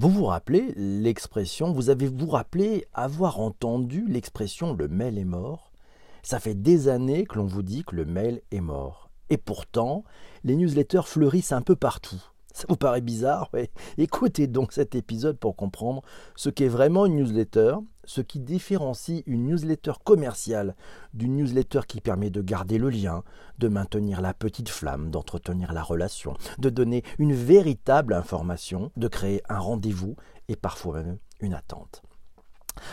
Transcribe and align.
Vous 0.00 0.08
vous 0.08 0.24
rappelez 0.24 0.72
l'expression, 0.76 1.72
vous 1.72 1.90
avez 1.90 2.06
vous 2.06 2.30
rappelé 2.30 2.86
avoir 2.94 3.38
entendu 3.38 4.06
l'expression 4.08 4.72
le 4.72 4.88
mail 4.88 5.18
est 5.18 5.26
mort? 5.26 5.72
Ça 6.22 6.40
fait 6.40 6.54
des 6.54 6.88
années 6.88 7.26
que 7.26 7.36
l'on 7.36 7.44
vous 7.44 7.60
dit 7.60 7.84
que 7.84 7.94
le 7.94 8.06
mail 8.06 8.40
est 8.50 8.62
mort. 8.62 9.10
Et 9.28 9.36
pourtant, 9.36 10.04
les 10.42 10.56
newsletters 10.56 11.02
fleurissent 11.04 11.52
un 11.52 11.60
peu 11.60 11.76
partout. 11.76 12.29
Ça 12.52 12.64
vous 12.68 12.76
paraît 12.76 13.00
bizarre 13.00 13.48
ouais. 13.52 13.70
Écoutez 13.98 14.46
donc 14.46 14.72
cet 14.72 14.94
épisode 14.94 15.38
pour 15.38 15.56
comprendre 15.56 16.02
ce 16.36 16.50
qu'est 16.50 16.68
vraiment 16.68 17.06
une 17.06 17.16
newsletter, 17.16 17.76
ce 18.04 18.20
qui 18.20 18.40
différencie 18.40 19.22
une 19.26 19.46
newsletter 19.46 19.92
commerciale 20.04 20.74
d'une 21.14 21.36
newsletter 21.36 21.80
qui 21.86 22.00
permet 22.00 22.30
de 22.30 22.42
garder 22.42 22.78
le 22.78 22.90
lien, 22.90 23.22
de 23.58 23.68
maintenir 23.68 24.20
la 24.20 24.34
petite 24.34 24.68
flamme, 24.68 25.10
d'entretenir 25.10 25.72
la 25.72 25.82
relation, 25.82 26.34
de 26.58 26.70
donner 26.70 27.04
une 27.18 27.34
véritable 27.34 28.14
information, 28.14 28.90
de 28.96 29.08
créer 29.08 29.42
un 29.48 29.58
rendez-vous 29.58 30.16
et 30.48 30.56
parfois 30.56 31.02
même 31.02 31.18
une 31.40 31.54
attente. 31.54 32.02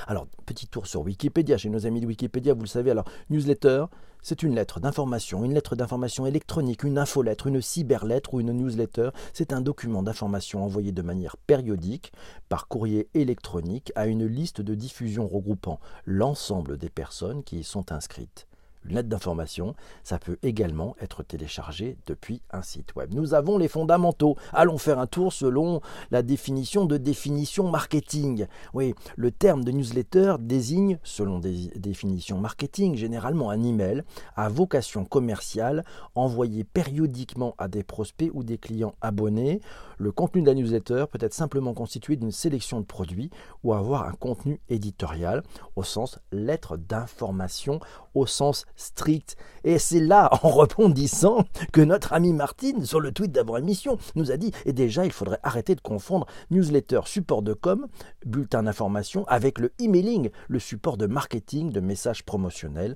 Alors, 0.07 0.27
petit 0.45 0.67
tour 0.67 0.87
sur 0.87 1.01
Wikipédia, 1.01 1.57
chez 1.57 1.69
nos 1.69 1.85
amis 1.85 2.01
de 2.01 2.07
Wikipédia, 2.07 2.53
vous 2.53 2.61
le 2.61 2.67
savez, 2.67 2.91
alors, 2.91 3.05
newsletter, 3.29 3.85
c'est 4.21 4.43
une 4.43 4.55
lettre 4.55 4.79
d'information, 4.79 5.45
une 5.45 5.53
lettre 5.53 5.75
d'information 5.75 6.25
électronique, 6.25 6.83
une 6.83 6.97
infolettre, 6.97 7.47
une 7.47 7.61
cyberlettre 7.61 8.33
ou 8.33 8.41
une 8.41 8.51
newsletter. 8.51 9.11
C'est 9.31 9.53
un 9.53 9.61
document 9.61 10.03
d'information 10.03 10.63
envoyé 10.63 10.91
de 10.91 11.01
manière 11.01 11.37
périodique 11.37 12.11
par 12.49 12.67
courrier 12.67 13.07
électronique 13.13 13.91
à 13.95 14.07
une 14.07 14.25
liste 14.25 14.61
de 14.61 14.75
diffusion 14.75 15.27
regroupant 15.27 15.79
l'ensemble 16.05 16.77
des 16.77 16.89
personnes 16.89 17.43
qui 17.43 17.59
y 17.59 17.63
sont 17.63 17.91
inscrites 17.91 18.47
une 18.85 18.95
lettre 18.95 19.09
d'information, 19.09 19.75
ça 20.03 20.19
peut 20.19 20.37
également 20.43 20.95
être 21.01 21.23
téléchargé 21.23 21.97
depuis 22.05 22.41
un 22.51 22.61
site 22.61 22.95
web. 22.95 23.13
Nous 23.13 23.33
avons 23.33 23.57
les 23.57 23.67
fondamentaux. 23.67 24.35
Allons 24.53 24.77
faire 24.77 24.99
un 24.99 25.07
tour 25.07 25.33
selon 25.33 25.81
la 26.11 26.21
définition 26.21 26.85
de 26.85 26.97
définition 26.97 27.69
marketing. 27.69 28.47
Oui, 28.73 28.93
le 29.15 29.31
terme 29.31 29.63
de 29.63 29.71
newsletter 29.71 30.35
désigne, 30.39 30.99
selon 31.03 31.39
des 31.39 31.67
définitions 31.75 32.39
marketing, 32.39 32.95
généralement 32.95 33.49
un 33.49 33.63
email 33.63 34.03
à 34.35 34.49
vocation 34.49 35.05
commerciale 35.05 35.83
envoyé 36.15 36.63
périodiquement 36.63 37.55
à 37.57 37.67
des 37.67 37.83
prospects 37.83 38.31
ou 38.33 38.43
des 38.43 38.57
clients 38.57 38.95
abonnés. 39.01 39.61
Le 39.97 40.11
contenu 40.11 40.41
de 40.41 40.47
la 40.47 40.53
newsletter 40.53 41.05
peut 41.11 41.19
être 41.21 41.33
simplement 41.33 41.73
constitué 41.73 42.15
d'une 42.15 42.31
sélection 42.31 42.79
de 42.79 42.85
produits 42.85 43.31
ou 43.63 43.73
avoir 43.73 44.07
un 44.07 44.13
contenu 44.13 44.59
éditorial 44.69 45.43
au 45.75 45.83
sens 45.83 46.19
lettre 46.31 46.77
d'information, 46.77 47.79
au 48.13 48.25
sens 48.25 48.65
strict. 48.77 49.35
Et 49.65 49.79
c'est 49.79 49.99
là, 49.99 50.29
en 50.43 50.49
rebondissant, 50.49 51.45
que 51.73 51.81
notre 51.81 52.13
ami 52.13 52.31
Martine, 52.31 52.85
sur 52.85 53.01
le 53.01 53.11
tweet 53.11 53.33
d'avant-émission, 53.33 53.97
nous 54.15 54.31
a 54.31 54.37
dit 54.37 54.53
Et 54.65 54.71
déjà, 54.71 55.03
il 55.03 55.11
faudrait 55.11 55.39
arrêter 55.43 55.75
de 55.75 55.81
confondre 55.81 56.25
newsletter, 56.51 57.01
support 57.05 57.41
de 57.41 57.53
com, 57.53 57.87
bulletin 58.25 58.63
d'information, 58.63 59.25
avec 59.27 59.59
le 59.59 59.73
emailing, 59.79 60.29
le 60.47 60.59
support 60.59 60.97
de 60.97 61.07
marketing, 61.07 61.71
de 61.71 61.81
messages 61.81 62.23
promotionnels. 62.23 62.95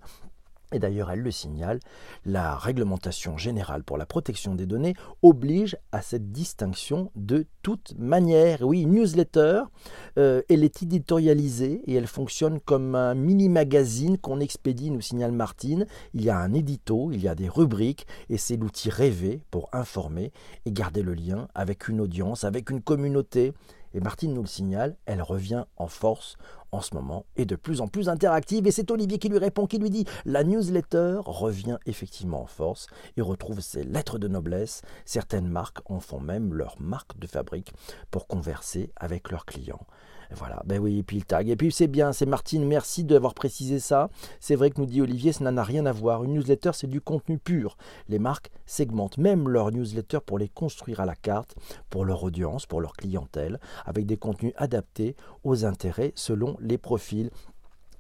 Et 0.71 0.79
d'ailleurs, 0.79 1.11
elle 1.11 1.19
le 1.19 1.31
signale, 1.31 1.79
la 2.25 2.55
réglementation 2.55 3.37
générale 3.37 3.83
pour 3.83 3.97
la 3.97 4.05
protection 4.05 4.55
des 4.55 4.65
données 4.65 4.95
oblige 5.21 5.77
à 5.91 6.01
cette 6.01 6.31
distinction 6.31 7.11
de 7.15 7.45
toute 7.61 7.93
manière. 7.97 8.61
Oui, 8.61 8.85
newsletter, 8.85 9.63
euh, 10.17 10.41
elle 10.49 10.63
est 10.63 10.81
éditorialisée 10.81 11.81
et 11.85 11.95
elle 11.95 12.07
fonctionne 12.07 12.59
comme 12.59 12.95
un 12.95 13.15
mini-magazine 13.15 14.17
qu'on 14.17 14.39
expédie, 14.39 14.91
nous 14.91 15.01
signale 15.01 15.33
Martine. 15.33 15.85
Il 16.13 16.23
y 16.23 16.29
a 16.29 16.37
un 16.37 16.53
édito, 16.53 17.11
il 17.11 17.21
y 17.21 17.27
a 17.27 17.35
des 17.35 17.49
rubriques 17.49 18.07
et 18.29 18.37
c'est 18.37 18.57
l'outil 18.57 18.89
rêvé 18.89 19.41
pour 19.51 19.69
informer 19.73 20.31
et 20.65 20.71
garder 20.71 21.01
le 21.01 21.13
lien 21.13 21.47
avec 21.53 21.87
une 21.87 21.99
audience, 21.99 22.43
avec 22.43 22.69
une 22.69 22.81
communauté. 22.81 23.53
Et 23.93 23.99
Martine 23.99 24.33
nous 24.33 24.41
le 24.41 24.47
signale, 24.47 24.95
elle 25.05 25.21
revient 25.21 25.65
en 25.75 25.87
force 25.87 26.37
en 26.71 26.81
ce 26.81 26.95
moment 26.95 27.25
est 27.35 27.45
de 27.45 27.55
plus 27.55 27.81
en 27.81 27.87
plus 27.87 28.09
interactive 28.09 28.67
et 28.67 28.71
c'est 28.71 28.91
Olivier 28.91 29.17
qui 29.17 29.29
lui 29.29 29.37
répond, 29.37 29.67
qui 29.67 29.77
lui 29.77 29.89
dit 29.89 30.05
La 30.25 30.43
newsletter 30.43 31.19
revient 31.25 31.77
effectivement 31.85 32.41
en 32.41 32.45
force 32.45 32.87
et 33.17 33.21
retrouve 33.21 33.61
ses 33.61 33.83
lettres 33.83 34.19
de 34.19 34.27
noblesse. 34.27 34.81
Certaines 35.05 35.47
marques 35.47 35.79
en 35.89 35.99
font 35.99 36.19
même 36.19 36.53
leur 36.53 36.81
marque 36.81 37.17
de 37.19 37.27
fabrique 37.27 37.73
pour 38.09 38.27
converser 38.27 38.91
avec 38.95 39.31
leurs 39.31 39.45
clients. 39.45 39.85
Voilà, 40.35 40.61
ben 40.65 40.79
oui, 40.79 40.99
et 40.99 41.03
puis 41.03 41.17
le 41.17 41.23
tag. 41.23 41.49
Et 41.49 41.55
puis 41.55 41.71
c'est 41.71 41.87
bien, 41.87 42.13
c'est 42.13 42.25
Martine, 42.25 42.65
merci 42.65 43.03
d'avoir 43.03 43.33
précisé 43.33 43.79
ça. 43.79 44.09
C'est 44.39 44.55
vrai 44.55 44.69
que 44.69 44.79
nous 44.79 44.85
dit 44.85 45.01
Olivier, 45.01 45.33
ça 45.33 45.49
n'a 45.51 45.63
rien 45.63 45.85
à 45.85 45.91
voir. 45.91 46.23
Une 46.23 46.33
newsletter, 46.33 46.71
c'est 46.73 46.87
du 46.87 47.01
contenu 47.01 47.37
pur. 47.37 47.77
Les 48.07 48.19
marques 48.19 48.51
segmentent 48.65 49.17
même 49.17 49.49
leurs 49.49 49.71
newsletters 49.71 50.21
pour 50.25 50.39
les 50.39 50.49
construire 50.49 50.99
à 50.99 51.05
la 51.05 51.15
carte, 51.15 51.55
pour 51.89 52.05
leur 52.05 52.23
audience, 52.23 52.65
pour 52.65 52.81
leur 52.81 52.93
clientèle, 52.93 53.59
avec 53.85 54.05
des 54.05 54.17
contenus 54.17 54.53
adaptés 54.55 55.15
aux 55.43 55.65
intérêts 55.65 56.13
selon 56.15 56.57
les 56.61 56.77
profils 56.77 57.29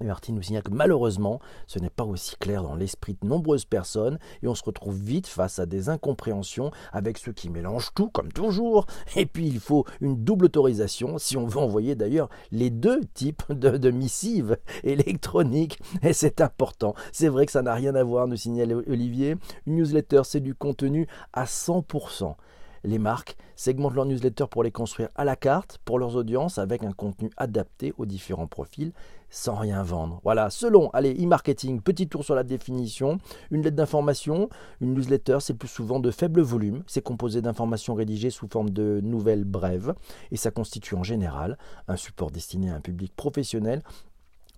Martine 0.03 0.35
nous 0.35 0.41
signale 0.41 0.63
que 0.63 0.71
malheureusement, 0.71 1.39
ce 1.67 1.79
n'est 1.79 1.89
pas 1.89 2.03
aussi 2.03 2.35
clair 2.37 2.63
dans 2.63 2.75
l'esprit 2.75 3.17
de 3.21 3.27
nombreuses 3.27 3.65
personnes 3.65 4.19
et 4.41 4.47
on 4.47 4.55
se 4.55 4.63
retrouve 4.63 4.97
vite 4.97 5.27
face 5.27 5.59
à 5.59 5.65
des 5.65 5.89
incompréhensions 5.89 6.71
avec 6.91 7.17
ceux 7.17 7.33
qui 7.33 7.49
mélangent 7.49 7.93
tout, 7.95 8.09
comme 8.09 8.31
toujours. 8.31 8.85
Et 9.15 9.25
puis 9.25 9.47
il 9.47 9.59
faut 9.59 9.85
une 9.99 10.23
double 10.23 10.45
autorisation 10.45 11.17
si 11.17 11.37
on 11.37 11.47
veut 11.47 11.59
envoyer 11.59 11.95
d'ailleurs 11.95 12.29
les 12.51 12.69
deux 12.69 13.01
types 13.13 13.43
de, 13.51 13.91
missives 13.91 14.57
électroniques. 14.83 15.79
Et 16.03 16.13
c'est 16.13 16.41
important. 16.41 16.95
C'est 17.11 17.29
vrai 17.29 17.45
que 17.45 17.51
ça 17.51 17.61
n'a 17.61 17.73
rien 17.73 17.95
à 17.95 18.03
voir, 18.03 18.27
nous 18.27 18.37
signale 18.37 18.73
Olivier. 18.87 19.35
Une 19.65 19.75
newsletter, 19.75 20.21
c'est 20.23 20.39
du 20.39 20.55
contenu 20.55 21.07
à 21.33 21.45
100% 21.45 22.35
les 22.83 22.99
marques 22.99 23.37
segmentent 23.55 23.93
leurs 23.93 24.05
newsletters 24.05 24.47
pour 24.49 24.63
les 24.63 24.71
construire 24.71 25.09
à 25.15 25.23
la 25.23 25.35
carte 25.35 25.79
pour 25.85 25.99
leurs 25.99 26.15
audiences 26.15 26.57
avec 26.57 26.83
un 26.83 26.91
contenu 26.91 27.29
adapté 27.37 27.93
aux 27.97 28.05
différents 28.05 28.47
profils 28.47 28.91
sans 29.31 29.55
rien 29.55 29.81
vendre. 29.81 30.19
Voilà, 30.23 30.49
selon, 30.51 30.89
allez, 30.91 31.13
e-marketing, 31.13 31.81
petit 31.81 32.07
tour 32.07 32.23
sur 32.23 32.35
la 32.35 32.43
définition, 32.43 33.17
une 33.49 33.63
lettre 33.63 33.77
d'information, 33.77 34.49
une 34.81 34.93
newsletter, 34.93 35.37
c'est 35.39 35.55
plus 35.55 35.69
souvent 35.69 35.99
de 35.99 36.11
faible 36.11 36.41
volume, 36.41 36.83
c'est 36.85 37.01
composé 37.01 37.41
d'informations 37.41 37.95
rédigées 37.95 38.29
sous 38.29 38.47
forme 38.47 38.69
de 38.69 38.99
nouvelles 39.01 39.45
brèves, 39.45 39.95
et 40.31 40.37
ça 40.37 40.51
constitue 40.51 40.95
en 40.95 41.03
général 41.03 41.57
un 41.87 41.95
support 41.95 42.29
destiné 42.29 42.69
à 42.69 42.75
un 42.75 42.81
public 42.81 43.15
professionnel 43.15 43.81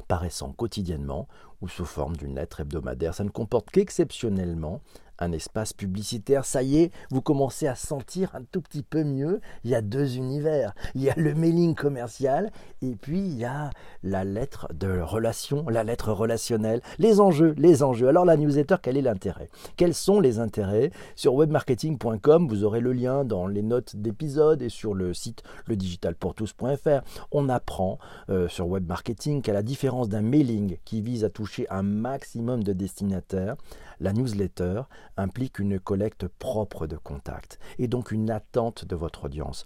paraissant 0.07 0.51
quotidiennement 0.51 1.27
ou 1.63 1.69
sous 1.69 1.85
forme 1.85 2.17
d'une 2.17 2.35
lettre 2.35 2.59
hebdomadaire. 2.59 3.15
Ça 3.15 3.23
ne 3.23 3.29
comporte 3.29 3.71
qu'exceptionnellement 3.71 4.81
un 5.19 5.31
espace 5.31 5.73
publicitaire. 5.73 6.45
Ça 6.45 6.63
y 6.63 6.77
est, 6.77 6.91
vous 7.09 7.21
commencez 7.21 7.67
à 7.67 7.75
sentir 7.75 8.35
un 8.35 8.43
tout 8.43 8.61
petit 8.61 8.83
peu 8.83 9.03
mieux. 9.03 9.41
Il 9.63 9.71
y 9.71 9.75
a 9.75 9.81
deux 9.81 10.17
univers. 10.17 10.73
Il 10.95 11.01
y 11.01 11.09
a 11.09 11.13
le 11.15 11.33
mailing 11.33 11.75
commercial 11.75 12.51
et 12.81 12.95
puis 12.95 13.19
il 13.19 13.37
y 13.37 13.45
a 13.45 13.69
la 14.03 14.23
lettre 14.23 14.67
de 14.73 14.99
relation, 14.99 15.67
la 15.69 15.83
lettre 15.83 16.11
relationnelle, 16.11 16.81
les 16.99 17.19
enjeux, 17.19 17.53
les 17.57 17.83
enjeux. 17.83 18.07
Alors 18.07 18.25
la 18.25 18.37
newsletter, 18.37 18.75
quel 18.81 18.97
est 18.97 19.01
l'intérêt? 19.01 19.49
Quels 19.77 19.93
sont 19.93 20.19
les 20.19 20.39
intérêts? 20.39 20.91
Sur 21.15 21.35
webmarketing.com, 21.35 22.47
vous 22.47 22.63
aurez 22.63 22.79
le 22.81 22.93
lien 22.93 23.23
dans 23.23 23.47
les 23.47 23.61
notes 23.61 23.95
d'épisode 23.95 24.61
et 24.61 24.69
sur 24.69 24.93
le 24.93 25.13
site 25.13 25.43
ledigitalpourtous.fr. 25.67 27.01
On 27.31 27.49
apprend 27.49 27.99
euh, 28.29 28.47
sur 28.47 28.67
webmarketing 28.67 29.41
qu'à 29.41 29.53
la 29.53 29.63
différence 29.63 30.09
d'un 30.09 30.21
mailing 30.21 30.77
qui 30.85 31.01
vise 31.01 31.23
à 31.23 31.29
toucher 31.29 31.52
un 31.69 31.83
maximum 31.83 32.63
de 32.63 32.73
destinataires, 32.73 33.55
la 33.99 34.13
newsletter 34.13 34.83
implique 35.17 35.59
une 35.59 35.79
collecte 35.79 36.27
propre 36.27 36.87
de 36.87 36.97
contacts 36.97 37.59
et 37.77 37.87
donc 37.87 38.11
une 38.11 38.29
attente 38.29 38.85
de 38.85 38.95
votre 38.95 39.25
audience. 39.25 39.65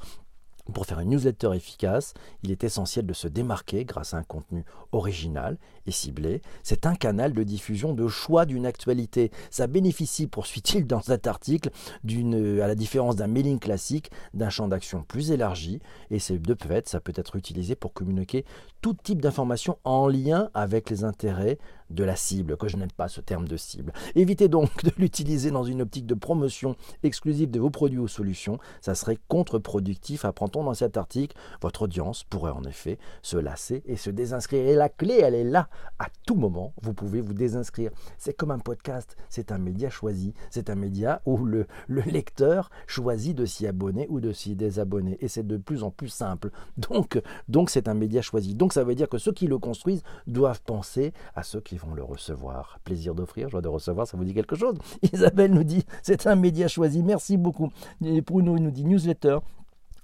Pour 0.74 0.86
faire 0.86 1.00
une 1.00 1.10
newsletter 1.10 1.52
efficace, 1.56 2.14
il 2.44 2.52
est 2.52 2.64
essentiel 2.64 3.06
de 3.06 3.14
se 3.14 3.28
démarquer 3.28 3.86
grâce 3.86 4.14
à 4.14 4.18
un 4.18 4.24
contenu 4.24 4.64
original 4.92 5.58
et 5.86 5.92
ciblé. 5.92 6.42
C'est 6.64 6.86
un 6.86 6.96
canal 6.96 7.34
de 7.34 7.44
diffusion 7.44 7.94
de 7.94 8.08
choix 8.08 8.46
d'une 8.46 8.66
actualité. 8.66 9.32
Ça 9.50 9.68
bénéficie, 9.68 10.28
poursuit-il 10.28 10.86
dans 10.86 11.02
cet 11.02 11.28
article, 11.28 11.70
à 12.06 12.68
la 12.68 12.76
différence 12.76 13.16
d'un 13.16 13.28
mailing 13.28 13.60
classique, 13.60 14.12
d'un 14.34 14.50
champ 14.50 14.68
d'action 14.68 15.04
plus 15.04 15.32
élargi. 15.32 15.80
Et 16.12 16.20
c'est 16.20 16.38
de 16.38 16.56
fait, 16.68 16.88
ça 16.88 17.00
peut 17.00 17.14
être 17.16 17.36
utilisé 17.36 17.76
pour 17.76 17.94
communiquer 17.94 18.46
tout 18.82 18.94
type 18.94 19.22
d'informations 19.22 19.78
en 19.84 20.08
lien 20.08 20.50
avec 20.54 20.90
les 20.90 21.04
intérêts 21.04 21.58
de 21.90 22.04
la 22.04 22.16
cible, 22.16 22.58
que 22.58 22.68
je 22.68 22.78
n'aime 22.78 22.92
pas 22.92 23.08
ce 23.08 23.22
terme 23.22 23.48
de 23.48 23.58
cible. 23.58 23.94
Évitez 24.16 24.48
donc 24.50 24.70
de 24.84 24.92
l'utiliser 24.98 25.52
dans 25.52 25.64
une 25.64 25.82
optique 25.82 26.06
de 26.06 26.14
promotion 26.14 26.76
exclusive 27.04 27.50
de 27.50 27.60
vos 27.60 27.70
produits 27.70 28.00
ou 28.00 28.08
solutions, 28.08 28.60
ça 28.82 28.96
serait 28.96 29.18
contre-productif, 29.28 30.26
dans 30.64 30.74
cet 30.74 30.98
article. 30.98 31.36
Votre 31.62 31.84
audience 31.84 32.24
pourrait 32.24 32.52
en 32.52 32.64
effet 32.64 32.98
se 33.22 33.38
lasser 33.38 33.84
et 33.86 33.96
se 33.96 34.10
désinscrire. 34.10 34.68
Et 34.68 34.76
la 34.76 34.90
clé, 34.90 35.20
elle 35.22 35.36
est 35.36 35.44
là. 35.44 35.70
À 36.00 36.08
tout 36.26 36.36
moment, 36.36 36.74
vous 36.82 36.94
pouvez 36.94 37.22
vous 37.22 37.34
désinscrire. 37.34 37.92
C'est 38.18 38.34
comme 38.34 38.52
un 38.52 38.60
podcast, 38.60 39.16
c'est 39.30 39.52
un 39.52 39.58
média 39.58 39.90
choisi, 39.90 40.34
c'est 40.50 40.70
un 40.70 40.76
média 40.76 41.22
où 41.26 41.38
le, 41.38 41.68
le 41.88 42.02
lecteur 42.02 42.70
choisit 42.86 43.36
de 43.36 43.46
s'y 43.46 43.68
abonner 43.68 44.08
ou 44.10 44.20
de 44.20 44.32
s'y 44.32 44.56
désabonner. 44.56 45.18
Et 45.22 45.28
c'est 45.28 45.46
de 45.46 45.58
plus 45.58 45.84
en 45.84 45.92
plus 45.92 46.10
simple. 46.10 46.52
Donc, 46.78 47.22
donc 47.48 47.70
c'est 47.70 47.88
un 47.88 47.94
média 47.94 48.22
choisi. 48.22 48.54
Donc 48.54 48.74
ça 48.74 48.84
veut 48.84 48.96
dire 48.96 49.10
que 49.10 49.18
ceux 49.18 49.32
qui 49.32 49.48
le 49.48 49.58
construisent 49.58 50.04
doivent 50.26 50.62
penser 50.62 51.14
à 51.36 51.44
ceux 51.44 51.62
qui 51.62 51.78
vont 51.78 51.94
le 51.94 52.04
recevoir. 52.04 52.80
Plaisir 52.84 53.16
d'offrir, 53.16 53.50
joie 53.50 53.62
de 53.62 53.68
recevoir, 53.68 54.08
ça 54.08 54.18
vous 54.18 54.24
dit 54.24 54.34
quelque 54.34 54.56
chose? 54.56 54.76
Isabelle 55.14 55.52
nous 55.52 55.64
dit, 55.64 55.86
c'est 56.02 56.28
un 56.28 56.36
média 56.36 56.68
choisi, 56.68 57.04
merci 57.04 57.38
beaucoup. 57.38 57.70
Et 58.04 58.22
Bruno 58.22 58.58
nous 58.58 58.72
dit 58.72 58.86
newsletter, 58.86 59.40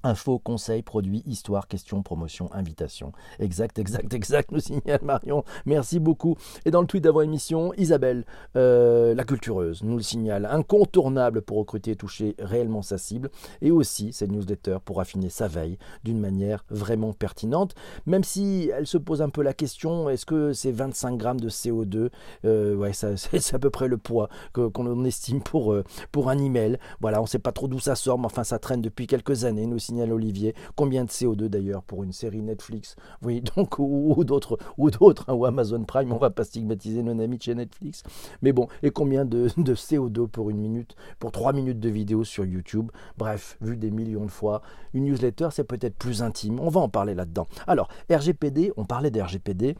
Info, 0.06 0.38
conseils, 0.38 0.82
produits, 0.82 1.24
histoire, 1.26 1.68
questions, 1.68 2.04
promotion, 2.04 2.50
invitation. 2.54 3.14
Exact, 3.40 3.80
exact, 3.80 4.14
exact, 4.14 4.52
nous 4.52 4.60
signale 4.60 5.00
Marion. 5.02 5.44
Merci 5.66 6.00
beaucoup. 6.00 6.36
Et 6.66 6.72
dans 6.72 6.82
le 6.82 6.88
tweet 6.88 7.04
d'avant 7.04 7.22
émission, 7.22 7.74
Isabelle, 7.78 8.26
euh, 8.56 9.16
la 9.16 9.24
cultureuse, 9.24 9.82
nous 9.84 9.96
le 9.96 10.04
signale. 10.04 10.46
Incontournable 10.46 11.42
pour 11.42 11.58
recruter 11.58 11.92
et 11.92 11.96
toucher 11.96 12.36
réellement 12.40 12.82
sa 12.82 12.98
cible. 12.98 13.30
Et 13.62 13.72
aussi 13.72 14.12
cette 14.14 14.32
newsletter 14.32 14.78
pour 14.84 15.00
affiner 15.00 15.30
sa 15.30 15.48
veille 15.48 15.78
d'une 16.04 16.20
manière 16.20 16.66
vraiment 16.70 17.14
pertinente. 17.14 17.74
Même 18.06 18.24
si 18.24 18.72
elle 18.76 18.88
se 18.88 18.98
pose 18.98 19.22
un 19.22 19.30
peu 19.30 19.42
la 19.42 19.54
question, 19.54 20.10
est-ce 20.10 20.26
que 20.26 20.54
c'est 20.54 20.72
25 20.72 21.18
grammes 21.18 21.40
de 21.40 21.50
CO2 21.50 22.10
euh, 22.46 22.76
Ouais, 22.76 22.92
c'est 22.94 23.54
à 23.56 23.60
peu 23.60 23.70
près 23.70 23.88
le 23.88 23.98
poids 23.98 24.30
qu'on 24.52 25.06
estime 25.06 25.42
pour, 25.42 25.74
euh, 25.74 25.84
pour 26.12 26.30
un 26.30 26.38
email. 26.38 26.78
Voilà, 27.00 27.20
on 27.20 27.24
ne 27.24 27.28
sait 27.28 27.40
pas 27.40 27.52
trop 27.52 27.68
d'où 27.68 27.80
ça 27.80 27.96
sort, 27.96 28.20
mais 28.20 28.26
enfin 28.26 28.44
ça 28.44 28.60
traîne 28.60 28.82
depuis 28.82 29.08
quelques 29.08 29.46
années. 29.46 29.66
Olivier. 30.01 30.56
Combien 30.75 31.06
de 31.06 31.10
CO2 31.10 31.48
d'ailleurs 31.48 31.84
pour 31.84 32.04
une 32.04 32.12
série 32.12 32.42
Netflix? 32.42 32.95
Oui, 33.22 33.42
donc, 33.56 33.80
ou, 33.80 34.24
d'autres, 34.24 34.57
ou 34.78 34.92
d'autres, 34.92 35.25
hein, 35.28 35.34
ou 35.34 35.45
Amazon 35.45 35.84
Prime, 35.84 36.12
on 36.12 36.18
va 36.18 36.30
pas 36.30 36.44
stigmatiser 36.44 37.04
nos 37.04 37.12
amis 37.22 37.38
de 37.38 37.44
chez 37.44 37.56
Netflix. 37.56 38.04
Mais 38.42 38.51
bon, 38.51 38.68
et 38.81 38.92
combien 38.92 39.25
de, 39.25 39.50
de 39.57 39.75
CO2 39.75 40.28
pour 40.28 40.50
une 40.50 40.57
minute, 40.57 40.95
pour 41.19 41.31
trois 41.31 41.54
minutes 41.54 41.80
de 41.80 41.90
vidéo 41.90 42.24
sur 42.24 42.45
YouTube? 42.45 42.92
Bref, 43.18 43.57
vu 43.62 43.78
des 43.78 43.92
millions 43.92 44.25
de 44.25 44.31
fois, 44.31 44.62
une 44.94 45.06
newsletter, 45.06 45.50
c'est 45.51 45.63
peut-être 45.63 45.95
plus 45.95 46.22
intime. 46.22 46.60
On 46.60 46.69
va 46.69 46.81
en 46.81 46.90
parler 46.90 47.16
là-dedans. 47.16 47.48
Alors, 47.68 47.88
RGPD, 48.10 48.74
on 48.78 48.86
parlait 48.86 49.12
d'RGPD. 49.12 49.75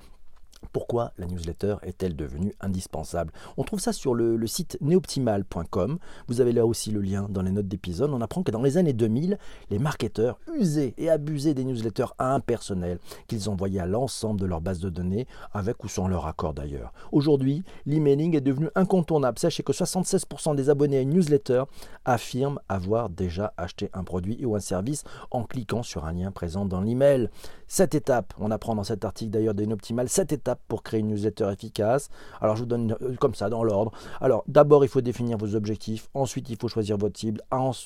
Pourquoi 0.71 1.12
la 1.18 1.25
newsletter 1.25 1.75
est-elle 1.83 2.15
devenue 2.15 2.54
indispensable? 2.62 3.31
On 3.57 3.63
trouve 3.63 3.80
ça 3.80 3.94
sur 3.94 4.13
le, 4.13 4.45
site 4.48 4.77
neoptimal.com. 4.81 5.98
Vous 6.27 6.42
avez 6.42 6.51
là 6.51 6.65
aussi 6.65 6.92
le 6.92 7.01
lien 7.01 7.27
dans 7.30 7.42
les 7.42 7.51
notes 7.51 7.68
d'épisode. 7.68 8.12
On 8.13 8.21
apprend 8.21 8.44
que 8.44 8.51
dans 8.51 8.62
les 8.62 8.77
années 8.77 8.94
2000, 8.94 9.38
les 9.69 9.80
marketeurs 9.80 10.39
usaient 10.57 10.94
et 10.98 11.10
abusaient 11.10 11.54
des 11.54 11.63
newsletters 11.63 12.13
impersonnels 12.19 13.00
qu'ils 13.27 13.50
envoyaient 13.50 13.80
à 13.80 13.86
l'ensemble 13.86 14.39
de 14.39 14.45
leur 14.45 14.62
base 14.62 14.80
de 14.80 14.89
données, 14.89 15.27
avec 15.54 15.83
ou 15.83 15.88
sans 15.88 16.07
leur 16.07 16.27
accord 16.27 16.54
d'ailleurs. 16.54 16.94
Aujourd'hui, 17.12 17.63
l'emailing 17.86 18.36
est 18.36 18.42
devenu 18.42 18.69
incontournable. 18.75 19.39
Sachez 19.39 19.63
que 19.63 19.74
76% 19.74 20.56
des 20.56 20.69
abonnés 20.69 20.98
à 20.98 21.01
une 21.01 21.10
newsletter 21.10 21.63
affirment 22.06 22.60
avoir 22.69 23.10
déjà 23.10 23.54
acheté 23.57 23.89
un 23.94 24.04
produit 24.04 24.45
ou 24.45 24.56
un 24.56 24.60
service 24.60 25.04
en 25.31 25.44
cliquant 25.44 25.83
sur 25.83 26.06
un 26.06 26.13
lien 26.13 26.31
présent 26.31 26.65
dans 26.65 26.81
l'email. 26.81 27.30
Cette 27.68 27.95
étape, 27.95 28.33
on 28.39 28.51
apprend 28.51 28.75
dans 28.75 28.83
cet 28.83 29.04
article 29.04 29.31
d'ailleurs 29.31 29.56
d'Inoptimal, 29.56 30.07
cette 30.10 30.31
étape 30.31 30.52
pour 30.67 30.83
créer 30.83 31.00
une 31.00 31.07
newsletter 31.07 31.50
efficace. 31.51 32.09
Alors 32.41 32.55
je 32.55 32.61
vous 32.61 32.67
donne 32.67 32.95
euh, 33.01 33.15
comme 33.19 33.35
ça 33.35 33.50
dans 33.50 33.63
l'ordre. 33.63 33.91
Alors 34.21 34.44
d'abord 34.47 34.83
il 34.83 34.88
faut 34.88 35.01
définir 35.01 35.38
vos 35.38 35.55
objectifs, 35.55 36.09
ensuite 36.13 36.50
il 36.50 36.57
faut 36.57 36.67
choisir 36.67 36.97
votre 36.97 37.19
cible. 37.19 37.41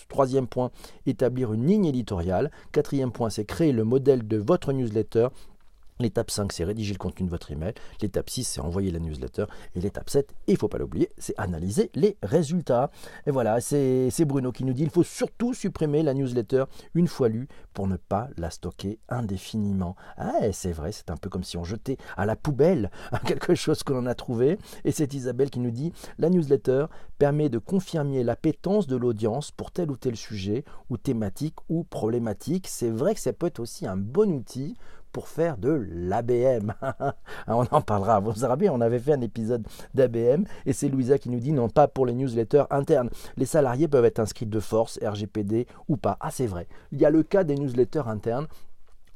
Troisième 0.09 0.47
point, 0.47 0.71
établir 1.05 1.53
une 1.53 1.65
ligne 1.65 1.85
éditoriale. 1.85 2.51
Quatrième 2.71 3.11
point, 3.11 3.29
c'est 3.29 3.45
créer 3.45 3.71
le 3.71 3.83
modèle 3.83 4.27
de 4.27 4.37
votre 4.37 4.73
newsletter. 4.73 5.27
L'étape 5.99 6.29
5, 6.29 6.51
c'est 6.53 6.63
rédiger 6.63 6.93
le 6.93 6.99
contenu 6.99 7.25
de 7.25 7.31
votre 7.31 7.51
email. 7.51 7.73
L'étape 8.01 8.29
6, 8.29 8.43
c'est 8.43 8.61
envoyer 8.61 8.91
la 8.91 8.99
newsletter. 8.99 9.45
Et 9.75 9.81
l'étape 9.81 10.09
7, 10.09 10.33
il 10.47 10.53
ne 10.53 10.57
faut 10.57 10.67
pas 10.67 10.77
l'oublier, 10.77 11.09
c'est 11.17 11.33
analyser 11.37 11.89
les 11.95 12.17
résultats. 12.21 12.91
Et 13.25 13.31
voilà, 13.31 13.59
c'est 13.61 14.25
Bruno 14.25 14.51
qui 14.51 14.63
nous 14.63 14.73
dit 14.73 14.83
il 14.83 14.89
faut 14.89 15.03
surtout 15.03 15.53
supprimer 15.53 16.03
la 16.03 16.13
newsletter 16.13 16.65
une 16.93 17.07
fois 17.07 17.29
lue 17.29 17.47
pour 17.73 17.87
ne 17.87 17.97
pas 17.97 18.29
la 18.37 18.51
stocker 18.51 18.99
indéfiniment. 19.09 19.95
Ah, 20.17 20.51
c'est 20.51 20.71
vrai, 20.71 20.91
c'est 20.91 21.09
un 21.09 21.17
peu 21.17 21.29
comme 21.29 21.43
si 21.43 21.57
on 21.57 21.63
jetait 21.63 21.97
à 22.15 22.25
la 22.25 22.35
poubelle 22.35 22.91
quelque 23.25 23.55
chose 23.55 23.83
que 23.83 23.93
l'on 23.93 24.05
a 24.05 24.15
trouvé. 24.15 24.59
Et 24.85 24.91
c'est 24.91 25.13
Isabelle 25.13 25.49
qui 25.49 25.59
nous 25.59 25.71
dit 25.71 25.93
la 26.19 26.29
newsletter 26.29 26.85
permet 27.17 27.49
de 27.49 27.57
confirmer 27.57 28.23
l'appétence 28.23 28.87
de 28.87 28.95
l'audience 28.95 29.51
pour 29.51 29.71
tel 29.71 29.89
ou 29.89 29.97
tel 29.97 30.15
sujet, 30.15 30.63
ou 30.89 30.97
thématique, 30.97 31.55
ou 31.69 31.83
problématique. 31.83 32.67
C'est 32.67 32.89
vrai 32.89 33.15
que 33.15 33.19
ça 33.19 33.33
peut 33.33 33.47
être 33.47 33.59
aussi 33.59 33.87
un 33.87 33.97
bon 33.97 34.31
outil 34.31 34.75
pour 35.17 35.29
faire 35.29 35.57
de 35.57 35.83
l'ABM. 35.91 36.75
on 37.47 37.65
en 37.71 37.81
parlera. 37.81 38.19
Vous 38.19 38.35
savez, 38.35 38.69
on 38.69 38.81
avait 38.81 38.99
fait 38.99 39.13
un 39.13 39.21
épisode 39.21 39.65
d'ABM 39.95 40.43
et 40.67 40.73
c'est 40.73 40.89
Louisa 40.89 41.17
qui 41.17 41.31
nous 41.31 41.39
dit 41.39 41.53
non 41.53 41.69
pas 41.69 41.87
pour 41.87 42.05
les 42.05 42.13
newsletters 42.13 42.65
internes. 42.69 43.09
Les 43.35 43.47
salariés 43.47 43.87
peuvent 43.87 44.05
être 44.05 44.19
inscrits 44.19 44.45
de 44.45 44.59
force, 44.59 44.99
RGPD 45.01 45.65
ou 45.87 45.97
pas. 45.97 46.17
Ah 46.19 46.29
c'est 46.29 46.45
vrai. 46.45 46.67
Il 46.91 47.01
y 47.01 47.05
a 47.05 47.09
le 47.09 47.23
cas 47.23 47.43
des 47.43 47.55
newsletters 47.55 48.03
internes 48.05 48.45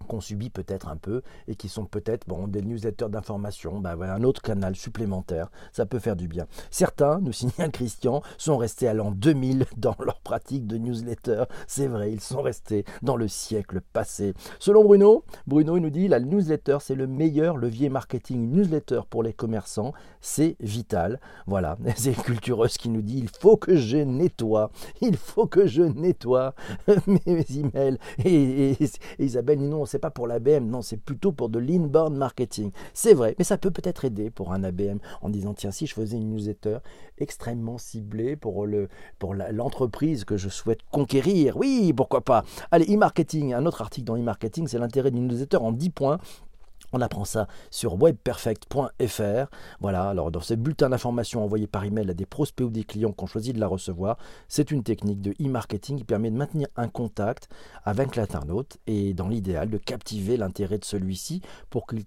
qu'on 0.07 0.21
subit 0.21 0.49
peut-être 0.49 0.87
un 0.87 0.97
peu 0.97 1.21
et 1.47 1.55
qui 1.55 1.69
sont 1.69 1.85
peut-être 1.85 2.27
bon, 2.27 2.47
des 2.47 2.61
newsletters 2.61 3.09
d'information, 3.09 3.79
ben 3.79 3.95
voilà, 3.95 4.15
un 4.15 4.23
autre 4.23 4.41
canal 4.41 4.75
supplémentaire, 4.75 5.49
ça 5.71 5.85
peut 5.85 5.99
faire 5.99 6.15
du 6.15 6.27
bien. 6.27 6.47
Certains, 6.69 7.19
nous 7.19 7.31
signale 7.31 7.71
Christian, 7.71 8.21
sont 8.37 8.57
restés 8.57 8.87
à 8.87 8.93
l'an 8.93 9.11
2000 9.11 9.65
dans 9.77 9.95
leur 9.99 10.19
pratique 10.19 10.67
de 10.67 10.77
newsletter. 10.77 11.43
C'est 11.67 11.87
vrai, 11.87 12.11
ils 12.11 12.21
sont 12.21 12.41
restés 12.41 12.85
dans 13.01 13.15
le 13.15 13.27
siècle 13.27 13.81
passé. 13.93 14.33
Selon 14.59 14.83
Bruno, 14.83 15.23
Bruno 15.47 15.79
nous 15.79 15.89
dit 15.89 16.07
la 16.07 16.19
newsletter 16.19 16.77
c'est 16.81 16.95
le 16.95 17.07
meilleur 17.07 17.57
levier 17.57 17.89
marketing 17.89 18.51
newsletter 18.51 19.01
pour 19.09 19.23
les 19.23 19.33
commerçants, 19.33 19.93
c'est 20.21 20.55
vital. 20.59 21.19
Voilà, 21.47 21.77
c'est 21.95 22.13
Cultureuse 22.13 22.77
qui 22.77 22.89
nous 22.89 23.01
dit 23.01 23.19
il 23.19 23.29
faut 23.29 23.57
que 23.57 23.75
je 23.75 23.97
nettoie, 23.97 24.71
il 25.01 25.17
faut 25.17 25.47
que 25.47 25.67
je 25.67 25.83
nettoie 25.83 26.53
mes 27.07 27.45
emails. 27.55 27.97
Et, 28.23 28.71
et, 28.71 28.83
et 28.83 28.89
Isabelle, 29.19 29.59
non, 29.59 29.85
c'est 29.91 29.99
pas 29.99 30.09
pour 30.09 30.25
l'ABM, 30.25 30.65
non, 30.67 30.81
c'est 30.81 30.97
plutôt 30.97 31.33
pour 31.33 31.49
de 31.49 31.59
l'inbound 31.59 32.15
marketing. 32.15 32.71
C'est 32.93 33.13
vrai, 33.13 33.35
mais 33.37 33.43
ça 33.43 33.57
peut 33.57 33.71
peut-être 33.71 34.05
aider 34.05 34.29
pour 34.29 34.53
un 34.53 34.63
ABM 34.63 34.99
en 35.21 35.29
disant 35.29 35.53
tiens, 35.53 35.71
si 35.71 35.85
je 35.85 35.93
faisais 35.93 36.15
une 36.15 36.29
newsletter 36.29 36.77
extrêmement 37.17 37.77
ciblée 37.77 38.37
pour 38.37 38.65
pour 39.19 39.35
l'entreprise 39.35 40.23
que 40.23 40.37
je 40.37 40.47
souhaite 40.47 40.79
conquérir, 40.91 41.57
oui, 41.57 41.91
pourquoi 41.93 42.21
pas. 42.21 42.45
Allez, 42.71 42.85
e-marketing, 42.95 43.53
un 43.53 43.65
autre 43.65 43.81
article 43.81 44.05
dans 44.05 44.15
e-marketing, 44.15 44.67
c'est 44.67 44.79
l'intérêt 44.79 45.11
d'une 45.11 45.27
newsletter 45.27 45.57
en 45.57 45.73
10 45.73 45.89
points 45.89 46.19
on 46.93 47.01
apprend 47.01 47.25
ça 47.25 47.47
sur 47.69 48.01
webperfect.fr. 48.01 49.49
Voilà, 49.79 50.09
alors 50.09 50.31
dans 50.31 50.41
ce 50.41 50.53
bulletin 50.53 50.89
d'information 50.89 51.43
envoyé 51.43 51.67
par 51.67 51.83
email 51.83 52.09
à 52.09 52.13
des 52.13 52.25
prospects 52.25 52.65
ou 52.65 52.69
des 52.69 52.83
clients 52.83 53.11
qui 53.11 53.23
ont 53.23 53.27
choisi 53.27 53.53
de 53.53 53.59
la 53.59 53.67
recevoir, 53.67 54.17
c'est 54.47 54.71
une 54.71 54.83
technique 54.83 55.21
de 55.21 55.31
e-marketing 55.41 55.97
qui 55.97 56.03
permet 56.03 56.31
de 56.31 56.37
maintenir 56.37 56.67
un 56.75 56.87
contact 56.87 57.49
avec 57.83 58.15
l'internaute 58.15 58.77
et 58.87 59.13
dans 59.13 59.27
l'idéal 59.27 59.69
de 59.69 59.77
captiver 59.77 60.37
l'intérêt 60.37 60.77
de 60.77 60.85
celui-ci 60.85 61.41
pour 61.69 61.87
qu'il 61.87 62.05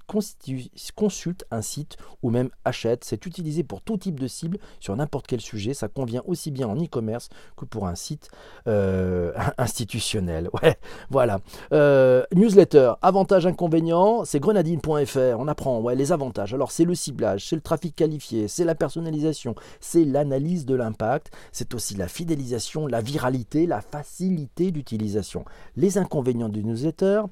consulte 0.94 1.44
un 1.50 1.62
site 1.62 1.96
ou 2.22 2.30
même 2.30 2.50
achète. 2.64 3.04
C'est 3.04 3.26
utilisé 3.26 3.62
pour 3.62 3.82
tout 3.82 3.96
type 3.96 4.20
de 4.20 4.26
cible 4.26 4.58
sur 4.80 4.96
n'importe 4.96 5.26
quel 5.26 5.40
sujet. 5.40 5.74
Ça 5.74 5.88
convient 5.88 6.22
aussi 6.26 6.50
bien 6.50 6.68
en 6.68 6.76
e-commerce 6.76 7.28
que 7.56 7.64
pour 7.64 7.86
un 7.86 7.94
site 7.94 8.30
euh, 8.66 9.32
institutionnel. 9.58 10.48
Ouais, 10.62 10.78
voilà. 11.10 11.40
Euh, 11.72 12.24
newsletter, 12.34 12.94
avantages, 13.02 13.46
inconvénients, 13.46 14.24
c'est 14.24 14.40
on 14.86 15.48
apprend 15.48 15.80
ouais, 15.80 15.94
les 15.94 16.12
avantages. 16.12 16.54
Alors 16.54 16.70
c'est 16.70 16.84
le 16.84 16.94
ciblage, 16.94 17.48
c'est 17.48 17.56
le 17.56 17.62
trafic 17.62 17.94
qualifié, 17.94 18.48
c'est 18.48 18.64
la 18.64 18.74
personnalisation, 18.74 19.54
c'est 19.80 20.04
l'analyse 20.04 20.66
de 20.66 20.74
l'impact, 20.74 21.30
c'est 21.52 21.74
aussi 21.74 21.94
la 21.94 22.08
fidélisation, 22.08 22.86
la 22.86 23.00
viralité, 23.00 23.66
la 23.66 23.80
facilité 23.80 24.70
d'utilisation. 24.70 25.44
Les 25.76 25.98
inconvénients 25.98 26.48
du 26.48 26.64
newsletter, 26.64 27.22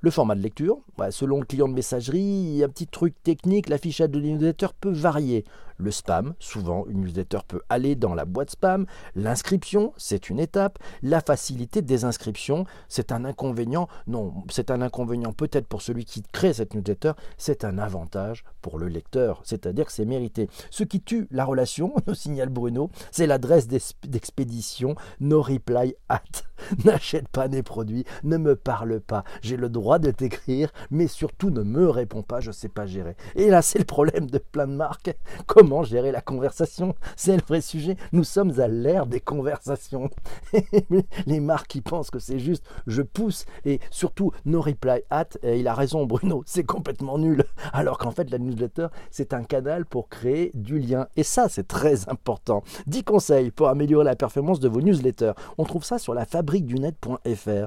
le 0.00 0.10
format 0.10 0.34
de 0.34 0.42
lecture, 0.42 0.78
selon 1.10 1.40
le 1.40 1.46
client 1.46 1.68
de 1.68 1.74
messagerie, 1.74 2.62
un 2.64 2.68
petit 2.68 2.86
truc 2.86 3.14
technique, 3.22 3.68
l'affichage 3.68 4.10
de 4.10 4.20
newsletter 4.20 4.68
peut 4.80 4.92
varier. 4.92 5.44
Le 5.78 5.90
spam, 5.90 6.34
souvent 6.38 6.86
une 6.86 7.02
newsletter 7.02 7.40
peut 7.46 7.60
aller 7.68 7.96
dans 7.96 8.14
la 8.14 8.24
boîte 8.24 8.50
spam. 8.50 8.86
L'inscription, 9.14 9.92
c'est 9.98 10.30
une 10.30 10.38
étape. 10.38 10.78
La 11.02 11.20
facilité 11.20 11.82
des 11.82 12.04
inscriptions, 12.04 12.64
c'est 12.88 13.12
un 13.12 13.24
inconvénient. 13.26 13.86
Non, 14.06 14.32
c'est 14.48 14.70
un 14.70 14.80
inconvénient 14.80 15.32
peut-être 15.32 15.66
pour 15.66 15.82
celui 15.82 16.06
qui 16.06 16.22
crée 16.22 16.54
cette 16.54 16.74
newsletter, 16.74 17.12
c'est 17.36 17.64
un 17.64 17.76
avantage 17.76 18.44
pour 18.62 18.78
le 18.78 18.88
lecteur. 18.88 19.42
C'est-à-dire 19.44 19.86
que 19.86 19.92
c'est 19.92 20.06
mérité. 20.06 20.48
Ce 20.70 20.82
qui 20.82 21.02
tue 21.02 21.28
la 21.30 21.44
relation, 21.44 21.94
nous 22.06 22.14
signale 22.14 22.48
Bruno, 22.48 22.90
c'est 23.10 23.26
l'adresse 23.26 23.68
d'expédition 23.68 24.94
no 25.20 25.42
reply 25.42 25.94
at. 26.08 26.22
N'achète 26.84 27.28
pas 27.28 27.48
des 27.48 27.62
produits, 27.62 28.04
ne 28.24 28.36
me 28.36 28.56
parle 28.56 29.00
pas. 29.00 29.24
J'ai 29.42 29.56
le 29.56 29.68
droit 29.68 29.98
de 29.98 30.10
t'écrire, 30.10 30.72
mais 30.90 31.06
surtout 31.06 31.50
ne 31.50 31.62
me 31.62 31.88
réponds 31.88 32.22
pas, 32.22 32.40
je 32.40 32.48
ne 32.48 32.54
sais 32.54 32.68
pas 32.68 32.86
gérer. 32.86 33.16
Et 33.34 33.48
là, 33.48 33.62
c'est 33.62 33.78
le 33.78 33.84
problème 33.84 34.30
de 34.30 34.38
plein 34.38 34.66
de 34.66 34.74
marques. 34.74 35.14
Comment 35.46 35.82
gérer 35.82 36.12
la 36.12 36.20
conversation? 36.20 36.94
C'est 37.16 37.36
le 37.36 37.42
vrai 37.46 37.60
sujet. 37.60 37.96
Nous 38.12 38.24
sommes 38.24 38.58
à 38.60 38.68
l'ère 38.68 39.06
des 39.06 39.20
conversations. 39.20 40.10
Les 41.26 41.40
marques 41.40 41.68
qui 41.68 41.80
pensent 41.80 42.10
que 42.10 42.18
c'est 42.18 42.38
juste 42.38 42.64
je 42.86 43.02
pousse 43.02 43.46
et 43.64 43.80
surtout 43.90 44.32
no 44.44 44.60
reply 44.60 45.02
at, 45.10 45.28
il 45.42 45.68
a 45.68 45.74
raison 45.74 46.06
Bruno, 46.06 46.42
c'est 46.46 46.64
complètement 46.64 47.18
nul. 47.18 47.44
Alors 47.72 47.98
qu'en 47.98 48.10
fait 48.10 48.30
la 48.30 48.38
newsletter, 48.38 48.88
c'est 49.10 49.32
un 49.32 49.44
canal 49.44 49.86
pour 49.86 50.08
créer 50.08 50.50
du 50.54 50.78
lien. 50.78 51.06
Et 51.16 51.22
ça, 51.22 51.48
c'est 51.48 51.66
très 51.66 52.08
important. 52.08 52.62
10 52.86 53.04
conseils 53.04 53.50
pour 53.50 53.68
améliorer 53.68 54.04
la 54.04 54.16
performance 54.16 54.60
de 54.60 54.68
vos 54.68 54.80
newsletters. 54.80 55.32
On 55.58 55.64
trouve 55.64 55.84
ça 55.84 55.98
sur 55.98 56.14
la 56.14 56.24
fabrique 56.24 56.55
du 56.60 56.74
net.fr. 56.80 57.66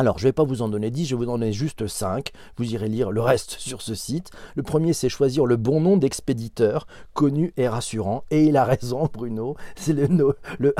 Alors, 0.00 0.16
je 0.16 0.24
ne 0.24 0.28
vais 0.28 0.32
pas 0.32 0.44
vous 0.44 0.62
en 0.62 0.68
donner 0.68 0.92
10, 0.92 1.06
je 1.06 1.16
vais 1.16 1.24
vous 1.24 1.28
en 1.28 1.38
donner 1.38 1.52
juste 1.52 1.88
5. 1.88 2.30
Vous 2.56 2.72
irez 2.72 2.88
lire 2.88 3.10
le 3.10 3.20
reste 3.20 3.56
sur 3.58 3.82
ce 3.82 3.96
site. 3.96 4.30
Le 4.54 4.62
premier, 4.62 4.92
c'est 4.92 5.08
choisir 5.08 5.44
le 5.44 5.56
bon 5.56 5.80
nom 5.80 5.96
d'expéditeur, 5.96 6.86
connu 7.14 7.52
et 7.56 7.66
rassurant. 7.66 8.22
Et 8.30 8.44
il 8.44 8.56
a 8.56 8.64
raison, 8.64 9.08
Bruno. 9.12 9.56
C'est 9.74 9.94
le 9.94 10.06
no, 10.06 10.34
le 10.60 10.72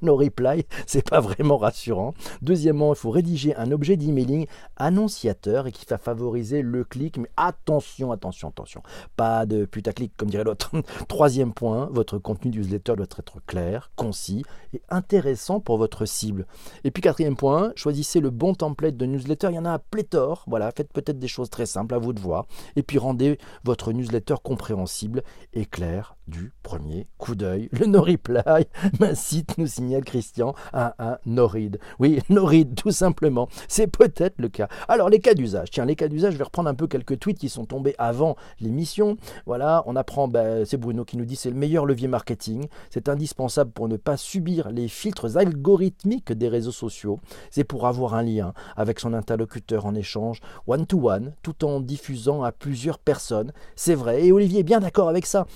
no 0.00 0.16
reply. 0.16 0.64
C'est 0.86 1.06
pas 1.06 1.20
vraiment 1.20 1.58
rassurant. 1.58 2.14
Deuxièmement, 2.40 2.94
il 2.94 2.96
faut 2.96 3.10
rédiger 3.10 3.54
un 3.56 3.72
objet 3.72 3.98
d'emailing 3.98 4.46
annonciateur 4.78 5.66
et 5.66 5.72
qui 5.72 5.84
va 5.84 5.98
favoriser 5.98 6.62
le 6.62 6.82
clic. 6.82 7.18
Mais 7.18 7.28
attention, 7.36 8.10
attention, 8.10 8.48
attention. 8.48 8.82
Pas 9.18 9.44
de 9.44 9.66
putaclic, 9.66 10.16
comme 10.16 10.30
dirait 10.30 10.44
l'autre. 10.44 10.70
Troisième 11.08 11.52
point, 11.52 11.90
votre 11.92 12.16
contenu 12.16 12.50
newsletter 12.50 12.94
doit 12.96 13.04
être 13.04 13.44
clair, 13.46 13.90
concis 13.96 14.44
et 14.72 14.80
intéressant 14.88 15.60
pour 15.60 15.76
votre 15.76 16.06
cible. 16.06 16.46
Et 16.84 16.90
puis 16.90 17.02
quatrième 17.02 17.36
point, 17.36 17.72
choisissez 17.76 18.20
le 18.20 18.30
bon 18.30 18.54
template 18.62 18.96
de 18.96 19.06
newsletter, 19.06 19.48
il 19.50 19.56
y 19.56 19.58
en 19.58 19.64
a 19.64 19.72
à 19.72 19.78
pléthore. 19.80 20.44
Voilà, 20.46 20.70
faites 20.70 20.92
peut-être 20.92 21.18
des 21.18 21.26
choses 21.26 21.50
très 21.50 21.66
simples, 21.66 21.96
à 21.96 21.98
vous 21.98 22.12
de 22.12 22.20
voir. 22.20 22.46
Et 22.76 22.84
puis 22.84 22.96
rendez 22.96 23.38
votre 23.64 23.92
newsletter 23.92 24.36
compréhensible 24.40 25.24
et 25.52 25.66
clair 25.66 26.16
du 26.28 26.52
premier 26.62 27.08
coup 27.18 27.34
d'œil. 27.34 27.68
Le 27.72 27.86
no 27.86 28.00
reply 28.00 28.66
m'incite, 29.00 29.58
nous 29.58 29.66
signale 29.66 30.04
Christian, 30.04 30.54
à 30.72 30.94
un 30.98 31.18
no 31.26 31.46
read. 31.46 31.78
Oui, 31.98 32.20
no 32.28 32.44
read, 32.44 32.76
tout 32.76 32.92
simplement. 32.92 33.48
C'est 33.66 33.88
peut-être 33.88 34.36
le 34.38 34.48
cas. 34.48 34.68
Alors, 34.86 35.08
les 35.08 35.18
cas 35.18 35.34
d'usage. 35.34 35.70
Tiens, 35.70 35.84
les 35.84 35.96
cas 35.96 36.08
d'usage, 36.08 36.34
je 36.34 36.38
vais 36.38 36.44
reprendre 36.44 36.68
un 36.68 36.74
peu 36.74 36.86
quelques 36.86 37.18
tweets 37.18 37.38
qui 37.38 37.48
sont 37.48 37.64
tombés 37.64 37.94
avant 37.98 38.36
l'émission. 38.60 39.16
Voilà, 39.46 39.82
on 39.86 39.96
apprend, 39.96 40.28
ben, 40.28 40.64
c'est 40.64 40.76
Bruno 40.76 41.04
qui 41.04 41.16
nous 41.16 41.24
dit 41.24 41.36
c'est 41.36 41.50
le 41.50 41.56
meilleur 41.56 41.84
levier 41.84 42.08
marketing. 42.08 42.66
C'est 42.90 43.08
indispensable 43.08 43.72
pour 43.72 43.88
ne 43.88 43.96
pas 43.96 44.16
subir 44.16 44.70
les 44.70 44.86
filtres 44.86 45.36
algorithmiques 45.36 46.32
des 46.32 46.48
réseaux 46.48 46.70
sociaux. 46.72 47.18
C'est 47.50 47.64
pour 47.64 47.86
avoir 47.86 48.14
un 48.14 48.22
lien 48.22 48.51
avec 48.76 49.00
son 49.00 49.12
interlocuteur 49.14 49.86
en 49.86 49.94
échange 49.94 50.40
one-to-one, 50.66 51.34
tout 51.42 51.64
en 51.64 51.80
diffusant 51.80 52.42
à 52.42 52.52
plusieurs 52.52 52.98
personnes. 52.98 53.52
C'est 53.76 53.94
vrai, 53.94 54.24
et 54.24 54.32
Olivier 54.32 54.60
est 54.60 54.64
bien 54.64 54.80
d'accord 54.80 55.08
avec 55.08 55.26
ça. 55.26 55.46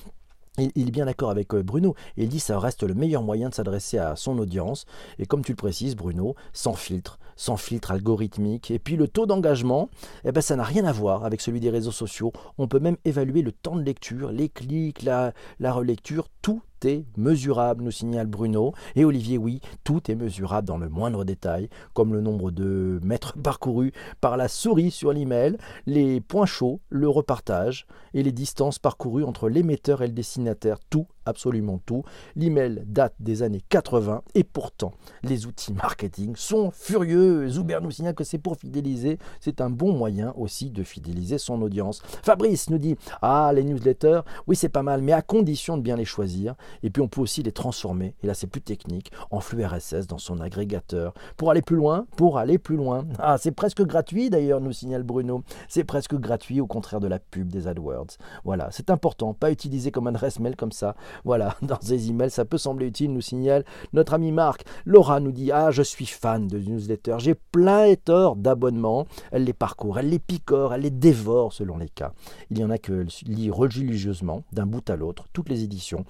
Il 0.59 0.89
est 0.89 0.91
bien 0.91 1.05
d'accord 1.05 1.31
avec 1.31 1.53
euh, 1.55 1.63
Bruno. 1.63 1.95
Il 2.17 2.29
dit 2.29 2.39
que 2.39 2.45
ça 2.45 2.59
reste 2.59 2.83
le 2.83 2.95
meilleur 2.95 3.23
moyen 3.23 3.51
de 3.51 3.55
s'adresser 3.55 3.99
à 3.99 4.17
son 4.17 4.39
audience. 4.39 4.87
Et 5.19 5.27
comme 5.27 5.45
tu 5.45 5.53
le 5.53 5.57
précises, 5.57 5.97
Bruno, 5.97 6.35
sans 6.55 6.73
filtre, 6.73 7.19
sans 7.37 7.59
filtre 7.59 7.91
algorithmique. 7.91 8.71
Et 8.71 8.79
puis 8.79 8.97
le 8.97 9.07
taux 9.07 9.27
d'engagement, 9.27 9.91
eh 10.25 10.33
ben, 10.33 10.41
ça 10.41 10.57
n'a 10.57 10.65
rien 10.65 10.87
à 10.87 10.93
voir 10.93 11.27
avec 11.27 11.43
celui 11.43 11.61
des 11.61 11.69
réseaux 11.69 11.93
sociaux. 11.93 12.33
On 12.57 12.69
peut 12.69 12.79
même 12.79 12.97
évaluer 13.05 13.43
le 13.43 13.53
temps 13.53 13.77
de 13.77 13.83
lecture, 13.83 14.33
les 14.33 14.49
clics, 14.49 15.03
la, 15.03 15.35
la 15.61 15.75
relecture, 15.75 16.29
tout 16.41 16.63
est 16.85 17.05
mesurable, 17.17 17.85
nous 17.85 17.91
signale 17.91 18.27
Bruno. 18.27 18.73
Et 18.95 19.05
Olivier, 19.05 19.39
oui, 19.39 19.61
tout 19.85 20.11
est 20.11 20.15
mesurable 20.15 20.67
dans 20.67 20.79
le 20.79 20.89
moindre 20.89 21.25
détail, 21.25 21.69
comme 21.95 22.13
le 22.13 22.21
nombre 22.21 22.51
de 22.51 23.01
mètres 23.03 23.35
parcourus 23.43 23.93
par 24.21 24.37
la 24.37 24.49
souris 24.49 24.91
sur 24.91 25.13
l'email, 25.13 25.57
les 25.87 26.21
points 26.21 26.47
chauds, 26.47 26.81
le 26.89 27.09
repartage 27.09 27.87
et 28.15 28.23
les 28.23 28.33
distances 28.33 28.79
parcourues 28.79 29.25
entre 29.25 29.49
l'émetteur 29.49 30.03
et 30.03 30.07
le 30.07 30.13
destinataire. 30.13 30.79
Tout, 30.91 31.07
absolument 31.27 31.81
tout. 31.85 32.05
L'email 32.35 32.83
date 32.87 33.15
des 33.21 33.43
années 33.43 33.63
80 33.69 34.23
et 34.35 34.45
pourtant, 34.45 34.93
les 35.23 35.47
outils 35.47 35.73
marketing 35.73 36.35
sont 36.37 36.71
furieux. 36.71 37.49
Zuber 37.49 37.81
nous 37.83 37.91
signale 37.91 38.15
que 38.15 38.25
c'est 38.25 38.39
pour 38.39 38.57
fidéliser. 38.57 39.19
C'est 39.41 39.61
un 39.61 39.71
bon 39.71 39.93
moyen 39.93 40.33
aussi 40.37 40.71
de 40.71 40.83
fidéliser 40.83 41.39
son 41.39 41.61
audience. 41.63 42.01
Fabrice 42.23 42.71
nous 42.71 42.79
dit 42.79 42.97
Ah, 43.23 43.51
les 43.55 43.65
newsletters, 43.65 44.21
oui, 44.47 44.57
c'est 44.57 44.69
pas 44.69 44.83
mal, 44.83 45.03
mais 45.03 45.13
à 45.13 45.23
condition 45.23 45.77
de 45.77 45.83
bien 45.83 45.97
les 45.97 46.05
choisir 46.05 46.55
et 46.83 46.91
puis 46.91 47.03
on 47.03 47.09
peut 47.09 47.21
aussi 47.21 47.43
les 47.43 47.53
transformer, 47.53 48.15
et 48.23 48.27
là 48.27 48.35
c'est 48.35 48.47
plus 48.47 48.61
technique, 48.61 49.11
en 49.31 49.41
flux 49.41 49.65
RSS 49.65 50.07
dans 50.07 50.19
son 50.19 50.41
agrégateur. 50.41 51.15
Pour 51.37 51.51
aller 51.51 51.63
plus 51.63 51.77
loin, 51.77 52.07
pour 52.17 52.39
aller 52.39 52.59
plus 52.59 52.77
loin. 52.77 53.05
Ah, 53.19 53.39
c'est 53.39 53.53
presque 53.53 53.83
gratuit 53.83 54.31
d'ailleurs, 54.31 54.61
nous 54.61 54.73
signale 54.73 55.03
Bruno. 55.03 55.43
C'est 55.69 55.85
presque 55.85 56.15
gratuit 56.15 56.61
au 56.61 56.67
contraire 56.67 57.01
de 57.01 57.09
la 57.09 57.19
pub 57.19 57.49
des 57.49 57.67
AdWords. 57.67 58.19
Voilà, 58.45 58.69
c'est 58.71 58.91
important, 58.91 59.35
pas 59.35 59.51
utiliser 59.51 59.91
comme 59.91 60.07
adresse 60.07 60.41
mail 60.41 60.57
comme 60.57 60.73
ça. 60.73 60.95
Voilà, 61.25 61.57
dans 61.63 61.81
ces 61.81 62.09
emails, 62.09 62.31
ça 62.31 62.45
peut 62.45 62.59
sembler 62.59 62.87
utile, 62.87 63.13
nous 63.13 63.21
signale 63.21 63.65
notre 63.93 64.15
ami 64.15 64.33
Marc. 64.33 64.65
Laura 64.85 65.21
nous 65.21 65.33
dit 65.33 65.51
Ah, 65.53 65.71
je 65.71 65.83
suis 65.83 66.07
fan 66.07 66.47
de 66.47 66.59
newsletters, 66.59 67.19
j'ai 67.19 67.35
plein 67.35 67.85
et 67.85 67.97
tort 67.97 68.37
d'abonnements. 68.37 69.07
Elle 69.31 69.45
les 69.45 69.53
parcourt, 69.53 69.99
elle 69.99 70.11
les 70.11 70.19
picore, 70.19 70.75
elle 70.75 70.83
les 70.83 70.91
dévore 70.91 71.53
selon 71.53 71.79
les 71.79 71.89
cas. 71.89 72.13
Il 72.51 72.59
y 72.59 72.65
en 72.65 72.71
a 72.71 72.79
que 72.79 73.07
lit 73.25 73.51
religieusement, 73.51 74.43
d'un 74.53 74.67
bout 74.67 74.89
à 74.91 74.97
l'autre, 74.97 75.27
toutes 75.33 75.49
les 75.49 75.63
éditions 75.63 76.05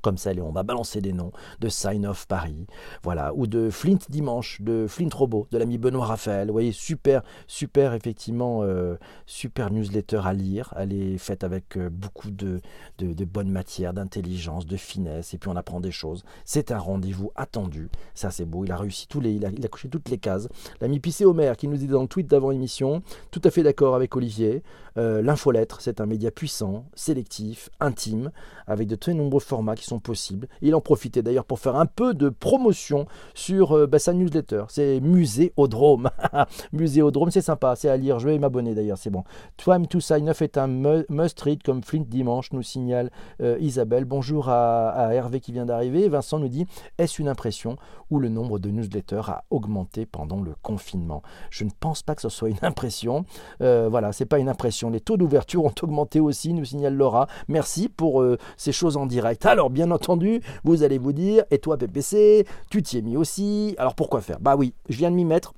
comme 0.00 0.18
ça, 0.18 0.30
on 0.42 0.52
va 0.52 0.62
balancer 0.62 1.00
des 1.00 1.12
noms 1.12 1.32
de 1.60 1.68
Sign 1.68 2.06
of 2.06 2.26
Paris, 2.26 2.66
voilà, 3.02 3.32
ou 3.34 3.46
de 3.46 3.70
Flint 3.70 3.98
Dimanche, 4.08 4.60
de 4.60 4.86
Flint 4.88 5.10
Robot, 5.12 5.46
de 5.50 5.58
l'ami 5.58 5.78
Benoît 5.78 6.06
Raphaël. 6.06 6.48
Vous 6.48 6.52
voyez, 6.52 6.72
super, 6.72 7.22
super, 7.46 7.94
effectivement, 7.94 8.62
euh, 8.62 8.96
super 9.26 9.70
newsletter 9.70 10.20
à 10.24 10.32
lire. 10.32 10.72
Elle 10.76 10.92
est 10.92 11.18
faite 11.18 11.44
avec 11.44 11.76
euh, 11.76 11.90
beaucoup 11.90 12.30
de, 12.30 12.60
de, 12.98 13.24
bonne 13.24 13.50
matière, 13.50 13.92
d'intelligence, 13.92 14.66
de 14.66 14.76
finesse, 14.76 15.34
et 15.34 15.38
puis 15.38 15.48
on 15.48 15.56
apprend 15.56 15.80
des 15.80 15.90
choses. 15.90 16.24
C'est 16.44 16.72
un 16.72 16.78
rendez-vous 16.78 17.32
attendu. 17.36 17.88
Ça, 18.14 18.30
c'est 18.30 18.44
beau. 18.44 18.64
Il 18.64 18.72
a 18.72 18.76
réussi 18.76 19.06
tous 19.08 19.20
les, 19.20 19.32
il 19.32 19.44
a, 19.44 19.68
couché 19.68 19.88
toutes 19.88 20.08
les 20.08 20.18
cases. 20.18 20.48
L'ami 20.80 21.00
Pissé 21.00 21.24
Homer 21.24 21.52
qui 21.56 21.68
nous 21.68 21.76
dit 21.76 21.86
dans 21.86 22.02
le 22.02 22.08
tweet 22.08 22.26
d'avant 22.26 22.50
émission, 22.50 23.02
tout 23.30 23.40
à 23.44 23.50
fait 23.50 23.62
d'accord 23.62 23.94
avec 23.94 24.14
Olivier. 24.16 24.62
Euh, 24.96 25.22
l'infolettre, 25.22 25.80
c'est 25.80 26.00
un 26.00 26.06
média 26.06 26.30
puissant, 26.30 26.86
sélectif, 26.94 27.70
intime, 27.80 28.30
avec 28.66 28.88
de 28.88 28.96
très 28.96 29.14
nombreux 29.14 29.40
formats 29.40 29.76
qui 29.76 29.84
sont 29.84 29.89
possibles. 29.98 30.48
Il 30.62 30.74
en 30.74 30.80
profitait 30.80 31.22
d'ailleurs 31.22 31.44
pour 31.44 31.58
faire 31.58 31.76
un 31.76 31.86
peu 31.86 32.14
de 32.14 32.28
promotion 32.28 33.06
sur 33.34 33.76
euh, 33.76 33.86
bah, 33.86 33.98
sa 33.98 34.12
newsletter. 34.12 34.64
C'est 34.68 35.00
Muséodrome. 35.00 36.10
Muséodrome, 36.72 37.30
c'est 37.30 37.40
sympa, 37.40 37.76
c'est 37.76 37.88
à 37.88 37.96
lire. 37.96 38.18
Je 38.18 38.28
vais 38.28 38.38
m'abonner 38.38 38.74
d'ailleurs, 38.74 38.98
c'est 38.98 39.10
bon. 39.10 39.24
Time 39.56 39.86
to 39.86 40.00
Sign 40.00 40.28
Off 40.30 40.42
est 40.42 40.58
un 40.58 40.68
must-read 41.08 41.62
comme 41.62 41.82
Flint 41.82 42.04
Dimanche, 42.06 42.52
nous 42.52 42.62
signale 42.62 43.10
euh, 43.42 43.56
Isabelle. 43.60 44.04
Bonjour 44.04 44.48
à, 44.48 45.12
Hervé 45.12 45.40
qui 45.40 45.52
vient 45.52 45.66
d'arriver. 45.66 46.08
Vincent 46.08 46.38
nous 46.38 46.48
dit 46.48 46.66
Est-ce 46.98 47.20
une 47.20 47.28
impression 47.28 47.76
où 48.10 48.18
le 48.18 48.28
nombre 48.28 48.58
de 48.58 48.70
newsletters 48.70 49.28
a 49.28 49.44
augmenté 49.50 50.06
pendant 50.06 50.40
le 50.40 50.54
confinement? 50.62 51.22
Je 51.50 51.64
ne 51.64 51.70
pense 51.78 52.02
pas 52.02 52.14
que 52.14 52.22
ce 52.22 52.28
soit 52.28 52.50
une 52.50 52.58
impression. 52.62 53.24
voilà, 53.60 54.12
c'est 54.12 54.26
pas 54.26 54.38
une 54.38 54.48
impression 54.48 54.90
les 54.90 55.00
taux 55.00 55.16
d'ouverture 55.16 55.64
ont 55.64 55.74
augmenté 55.82 56.20
aussi, 56.20 56.52
nous 56.52 56.64
signale 56.64 56.94
Laura. 56.94 57.26
Merci 57.48 57.88
pour 57.88 58.22
euh, 58.22 58.38
ces 58.56 58.72
choses 58.72 58.96
en 58.96 59.06
direct. 59.06 59.46
Alors, 59.46 59.70
bien 59.70 59.79
entendu, 59.84 60.40
vous 60.64 60.82
allez 60.82 60.98
vous 60.98 61.12
dire, 61.12 61.44
et 61.50 61.58
toi, 61.58 61.76
PPC, 61.76 62.46
tu 62.70 62.82
t'y 62.82 62.98
es 62.98 63.02
mis 63.02 63.16
aussi. 63.16 63.74
Alors, 63.78 63.94
pourquoi 63.94 64.20
faire? 64.20 64.40
Bah 64.40 64.56
oui, 64.56 64.74
je 64.88 64.96
viens 64.96 65.10
de 65.10 65.16
m'y 65.16 65.24
mettre 65.24 65.54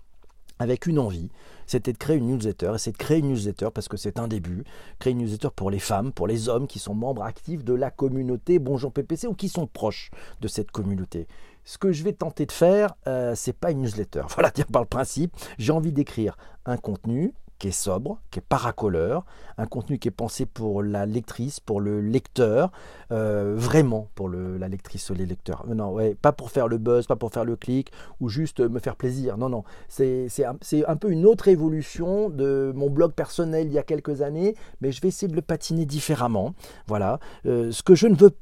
avec 0.59 0.87
une 0.87 0.99
envie 0.99 1.31
c'était 1.73 1.93
de 1.93 1.99
créer 1.99 2.17
une 2.17 2.27
newsletter. 2.27 2.73
Et 2.75 2.79
c'est 2.79 2.93
de 2.93 2.99
créer 2.99 3.19
une 3.19 3.29
newsletter 3.29 3.69
parce 3.73 3.89
que 3.89 3.97
c'est 3.97 4.19
un 4.19 4.29
début. 4.29 4.65
Créer 4.99 5.13
une 5.13 5.21
newsletter 5.21 5.49
pour 5.55 5.71
les 5.71 5.79
femmes, 5.79 6.13
pour 6.13 6.27
les 6.27 6.49
hommes 6.49 6.67
qui 6.67 6.79
sont 6.79 6.95
membres 6.95 7.23
actifs 7.23 7.65
de 7.65 7.73
la 7.73 7.91
communauté 7.91 8.59
Bonjour 8.59 8.93
PPC 8.93 9.27
ou 9.27 9.35
qui 9.35 9.49
sont 9.49 9.67
proches 9.67 10.11
de 10.41 10.49
cette 10.49 10.71
communauté. 10.71 11.27
Ce 11.65 11.79
que 11.79 11.93
je 11.93 12.03
vais 12.05 12.13
tenter 12.13 12.45
de 12.45 12.53
faire, 12.53 12.95
euh, 13.07 13.35
c'est 13.35 13.53
pas 13.53 13.71
une 13.71 13.83
newsletter. 13.83 14.23
Voilà, 14.35 14.51
par 14.71 14.83
le 14.83 14.89
principe, 14.89 15.35
j'ai 15.59 15.73
envie 15.73 15.93
d'écrire 15.93 16.37
un 16.67 16.77
contenu 16.77 17.33
qui 17.63 17.69
est 17.69 17.71
sobre, 17.71 18.19
qui 18.33 18.41
est 18.41 18.43
paracoleur, 18.43 19.25
un 19.57 19.67
contenu 19.67 20.01
qui 20.01 20.09
est 20.09 20.11
pensé 20.11 20.47
pour 20.47 20.83
la 20.83 21.07
lectrice, 21.07 21.61
pour 21.61 21.81
le 21.81 22.01
lecteur, 22.01 22.73
euh, 23.13 23.55
vraiment 23.57 24.09
pour 24.17 24.29
la 24.29 24.67
lectrice 24.69 25.11
ou 25.11 25.15
les 25.15 25.27
lecteurs. 25.27 25.65
Euh, 25.71 25.75
non, 25.75 25.93
ouais, 25.93 26.17
pas 26.17 26.33
pour 26.33 26.51
faire 26.51 26.67
le 26.67 26.79
buzz, 26.79 27.07
pas 27.07 27.15
pour 27.15 27.31
faire 27.31 27.45
le 27.45 27.55
clic 27.55 27.93
ou 28.19 28.29
juste 28.29 28.59
me 28.59 28.81
faire 28.81 28.97
plaisir. 28.97 29.39
Non, 29.39 29.49
non, 29.49 29.63
c'est 29.89 30.27
un, 30.45 30.97
peu 30.97 31.13
une 31.13 31.25
autre 31.25 31.47
évolution 31.47 32.31
de 32.31 32.73
mon 32.75 32.91
blog 32.91 33.13
personnel 33.13 33.69
il 33.69 33.73
y 33.73 33.79
a 33.79 33.85
quelques 33.85 34.23
années, 34.23 34.57
mais 34.81 34.91
je 34.91 35.01
vais 35.01 35.07
essayer 35.07 35.29
de 35.29 35.37
le 35.37 35.43
patiner 35.43 35.87
différemment. 35.87 36.57
Voilà. 36.89 37.21
Euh, 37.47 37.71
ce 37.71 37.85
que 37.85 37.95
je 37.95 38.09
ne 38.09 38.17
veux 38.17 38.33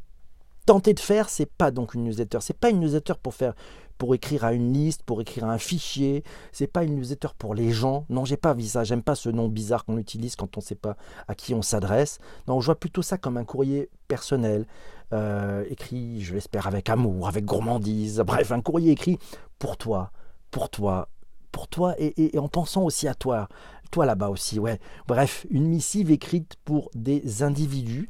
tenter 0.64 0.94
de 0.94 1.00
faire, 1.00 1.28
c'est 1.28 1.50
pas 1.50 1.70
donc 1.70 1.92
une 1.92 2.04
newsletter. 2.04 2.38
C'est 2.40 2.56
pas 2.56 2.70
une 2.70 2.80
newsletter 2.80 3.14
pour 3.22 3.34
faire 3.34 3.52
pour 4.00 4.14
écrire 4.14 4.46
à 4.46 4.54
une 4.54 4.72
liste, 4.72 5.02
pour 5.02 5.20
écrire 5.20 5.44
à 5.44 5.52
un 5.52 5.58
fichier. 5.58 6.24
C'est 6.52 6.66
pas 6.66 6.84
une 6.84 6.96
newsletter 6.96 7.28
pour 7.36 7.54
les 7.54 7.70
gens. 7.70 8.06
Non, 8.08 8.24
j'ai 8.24 8.38
pas 8.38 8.54
vu 8.54 8.62
ça. 8.62 8.82
J'aime 8.82 9.02
pas 9.02 9.14
ce 9.14 9.28
nom 9.28 9.46
bizarre 9.46 9.84
qu'on 9.84 9.98
utilise 9.98 10.36
quand 10.36 10.56
on 10.56 10.60
ne 10.60 10.64
sait 10.64 10.74
pas 10.74 10.96
à 11.28 11.34
qui 11.34 11.52
on 11.52 11.60
s'adresse. 11.60 12.18
Non, 12.48 12.60
je 12.60 12.66
vois 12.66 12.80
plutôt 12.80 13.02
ça 13.02 13.18
comme 13.18 13.36
un 13.36 13.44
courrier 13.44 13.90
personnel, 14.08 14.66
euh, 15.12 15.66
écrit, 15.68 16.22
je 16.22 16.32
l'espère, 16.32 16.66
avec 16.66 16.88
amour, 16.88 17.28
avec 17.28 17.44
gourmandise. 17.44 18.22
Bref, 18.26 18.52
un 18.52 18.62
courrier 18.62 18.92
écrit 18.92 19.18
pour 19.58 19.76
toi, 19.76 20.12
pour 20.50 20.70
toi, 20.70 21.10
pour 21.52 21.68
toi 21.68 21.94
et, 21.98 22.34
et 22.34 22.38
en 22.38 22.48
pensant 22.48 22.84
aussi 22.84 23.06
à 23.06 23.14
toi. 23.14 23.48
Toi 23.90 24.06
là-bas 24.06 24.30
aussi, 24.30 24.58
ouais. 24.58 24.80
Bref, 25.08 25.46
une 25.50 25.66
missive 25.66 26.10
écrite 26.10 26.56
pour 26.64 26.90
des 26.94 27.42
individus, 27.42 28.08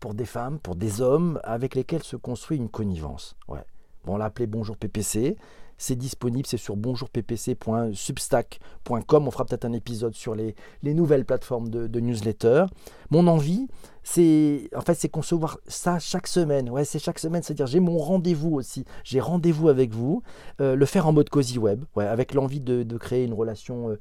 pour 0.00 0.14
des 0.14 0.26
femmes, 0.26 0.58
pour 0.58 0.74
des 0.74 1.00
hommes 1.00 1.38
avec 1.44 1.76
lesquels 1.76 2.02
se 2.02 2.16
construit 2.16 2.56
une 2.56 2.68
connivence. 2.68 3.36
Ouais 3.46 3.64
on 4.06 4.16
l'a 4.16 4.26
appelé 4.26 4.46
Bonjour 4.46 4.76
PPC. 4.76 5.36
c'est 5.78 5.96
disponible, 5.96 6.46
c'est 6.46 6.58
sur 6.58 6.76
bonjourppc.substack.com. 6.76 9.28
On 9.28 9.30
fera 9.30 9.46
peut-être 9.46 9.64
un 9.64 9.72
épisode 9.72 10.14
sur 10.14 10.34
les, 10.34 10.54
nouvelles 10.82 11.24
plateformes 11.24 11.70
de, 11.70 12.00
newsletter. 12.00 12.66
Mon 13.10 13.26
envie, 13.26 13.66
c'est 14.02 14.68
en 14.74 14.82
fait 14.82 14.94
c'est 14.94 15.08
concevoir 15.08 15.58
ça 15.66 15.98
chaque 15.98 16.26
semaine. 16.26 16.68
Ouais, 16.70 16.84
c'est 16.84 16.98
chaque 16.98 17.18
semaine, 17.18 17.42
c'est-à-dire 17.42 17.66
j'ai 17.66 17.80
mon 17.80 17.98
rendez-vous 17.98 18.54
aussi. 18.54 18.84
J'ai 19.04 19.20
rendez-vous 19.20 19.68
avec 19.68 19.92
vous, 19.92 20.22
euh, 20.60 20.76
le 20.76 20.86
faire 20.86 21.06
en 21.06 21.12
mode 21.12 21.28
cozy 21.30 21.58
web, 21.58 21.84
ouais, 21.96 22.06
avec 22.06 22.34
l'envie 22.34 22.60
de, 22.60 22.98
créer 22.98 23.24
une 23.24 23.34
relation. 23.34 23.90
Euh, 23.90 23.98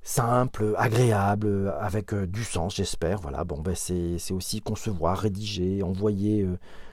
simple, 0.00 0.74
agréable, 0.78 1.74
avec 1.80 2.14
euh, 2.14 2.26
du 2.26 2.44
sens, 2.44 2.76
j'espère. 2.76 3.20
Voilà, 3.20 3.44
bon, 3.44 3.58
ben 3.58 3.74
c'est 3.74 4.32
aussi 4.32 4.60
concevoir, 4.62 5.18
rédiger, 5.18 5.82
envoyer 5.82 6.46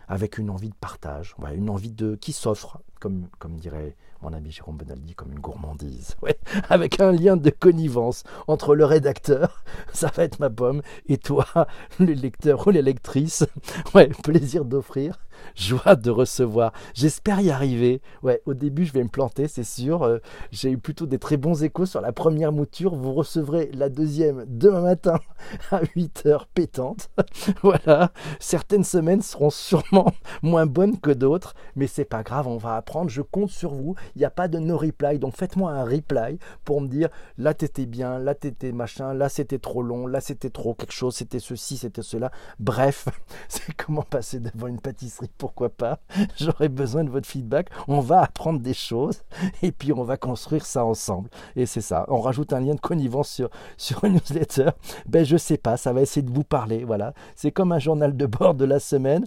avec 0.08 0.38
une 0.38 0.50
envie 0.50 0.70
de 0.70 0.76
partage, 0.76 1.36
une 1.54 1.70
envie 1.70 1.92
de 1.92 2.16
qui 2.16 2.34
s'offre, 2.34 2.80
comme, 3.00 3.28
comme 3.40 3.58
dirait 3.58 3.96
mon 4.22 4.34
ami 4.34 4.52
Jérôme 4.52 4.78
Benaldi, 4.78 5.14
comme 5.14 5.32
une 5.32 5.40
gourmandise, 5.40 6.16
ouais, 6.22 6.38
avec 6.70 7.00
un 7.00 7.12
lien 7.12 7.38
de 7.38 7.50
connivence 7.50 8.24
entre 8.48 8.76
le 8.76 8.86
rédacteur, 8.86 9.64
ça 9.94 10.12
va 10.16 10.24
être 10.24 10.40
ma 10.40 10.50
pomme, 10.50 10.82
et 11.08 11.18
toi, 11.18 11.46
le 12.00 12.14
lecteur 12.14 12.68
ou 12.68 12.72
les 12.72 12.82
lectrices, 12.82 13.46
ouais, 13.94 14.08
plaisir 14.24 14.66
d'offrir 14.66 15.20
joie 15.56 15.96
de 15.96 16.10
recevoir. 16.10 16.72
J'espère 16.94 17.42
y 17.42 17.52
arriver. 17.52 18.02
Ouais, 18.24 18.42
au 18.46 18.54
début, 18.54 18.86
je 18.86 18.94
vais 18.94 19.04
me 19.04 19.10
planter, 19.10 19.48
c'est 19.48 19.64
sûr. 19.64 20.04
Euh, 20.04 20.20
j'ai 20.52 20.72
eu 20.72 20.78
plutôt 20.78 21.06
des 21.06 21.20
très 21.20 21.38
bons 21.38 21.64
échos 21.64 21.86
sur 21.86 22.02
la 22.02 22.12
première 22.12 22.52
mouture. 22.52 22.96
Vous 22.96 23.14
recevrez 23.14 23.70
la 23.74 23.90
deuxième 23.90 24.46
demain 24.48 24.82
matin 24.82 25.20
à 25.72 25.82
8 25.96 26.26
heures 26.26 26.48
pétante. 26.48 27.10
voilà. 27.62 28.12
Certaines 28.40 28.84
semaines 28.84 29.22
seront 29.22 29.50
sûrement 29.50 30.12
moins 30.42 30.66
bonnes 30.66 31.00
que 31.00 31.12
d'autres, 31.12 31.54
mais 31.76 31.88
c'est 31.88 32.06
pas 32.06 32.24
grave, 32.24 32.48
on 32.48 32.58
va 32.58 32.76
apprendre. 32.76 33.10
Je 33.10 33.22
compte 33.22 33.50
sur 33.50 33.74
vous. 33.74 33.96
Il 34.16 34.20
n'y 34.20 34.26
a 34.26 34.30
pas 34.30 34.48
de 34.48 34.60
no 34.60 34.78
reply, 34.78 35.20
donc 35.20 35.36
faites-moi 35.36 35.72
un 35.72 35.84
reply 35.84 36.40
pour 36.64 36.82
me 36.82 36.88
dire 36.88 37.10
là 37.38 37.54
t'étais 37.54 37.86
bien, 37.86 38.20
là 38.20 38.36
t'étais 38.36 38.72
machin, 38.72 39.14
là 39.14 39.30
c'était 39.30 39.60
trop 39.60 39.82
long, 39.82 40.08
là 40.08 40.22
c'était 40.22 40.50
trop 40.50 40.74
quelque 40.74 40.94
chose, 40.94 41.16
c'était 41.16 41.40
ceci, 41.40 41.78
c'était 41.78 42.02
cela. 42.02 42.32
Bref, 42.60 43.08
c'est 43.48 43.74
comment 43.76 44.04
passer 44.04 44.40
devant 44.40 44.68
une 44.68 44.80
pâtisserie 44.80 45.25
pourquoi 45.38 45.70
pas? 45.70 46.00
J'aurais 46.40 46.70
besoin 46.70 47.04
de 47.04 47.10
votre 47.10 47.28
feedback. 47.28 47.70
On 47.88 48.00
va 48.00 48.22
apprendre 48.22 48.60
des 48.60 48.74
choses 48.74 49.24
et 49.62 49.72
puis 49.72 49.94
on 49.94 50.04
va 50.04 50.18
construire 50.18 50.66
ça 50.66 50.86
ensemble. 50.86 51.30
Et 51.56 51.66
c'est 51.66 51.82
ça. 51.82 52.06
On 52.08 52.22
rajoute 52.22 52.54
un 52.54 52.60
lien 52.60 52.76
de 52.76 52.80
connivence 52.80 53.30
sur, 53.30 53.50
sur 53.78 54.04
une 54.04 54.14
newsletter. 54.14 54.70
Ben, 55.08 55.26
je 55.26 55.38
sais 55.38 55.58
pas, 55.58 55.78
ça 55.78 55.94
va 55.94 56.02
essayer 56.02 56.26
de 56.26 56.32
vous 56.32 56.44
parler. 56.44 56.84
Voilà. 56.84 57.14
C'est 57.36 57.52
comme 57.52 57.72
un 57.72 57.80
journal 57.80 58.16
de 58.16 58.26
bord 58.26 58.56
de 58.56 58.66
la 58.66 58.80
semaine 58.80 59.26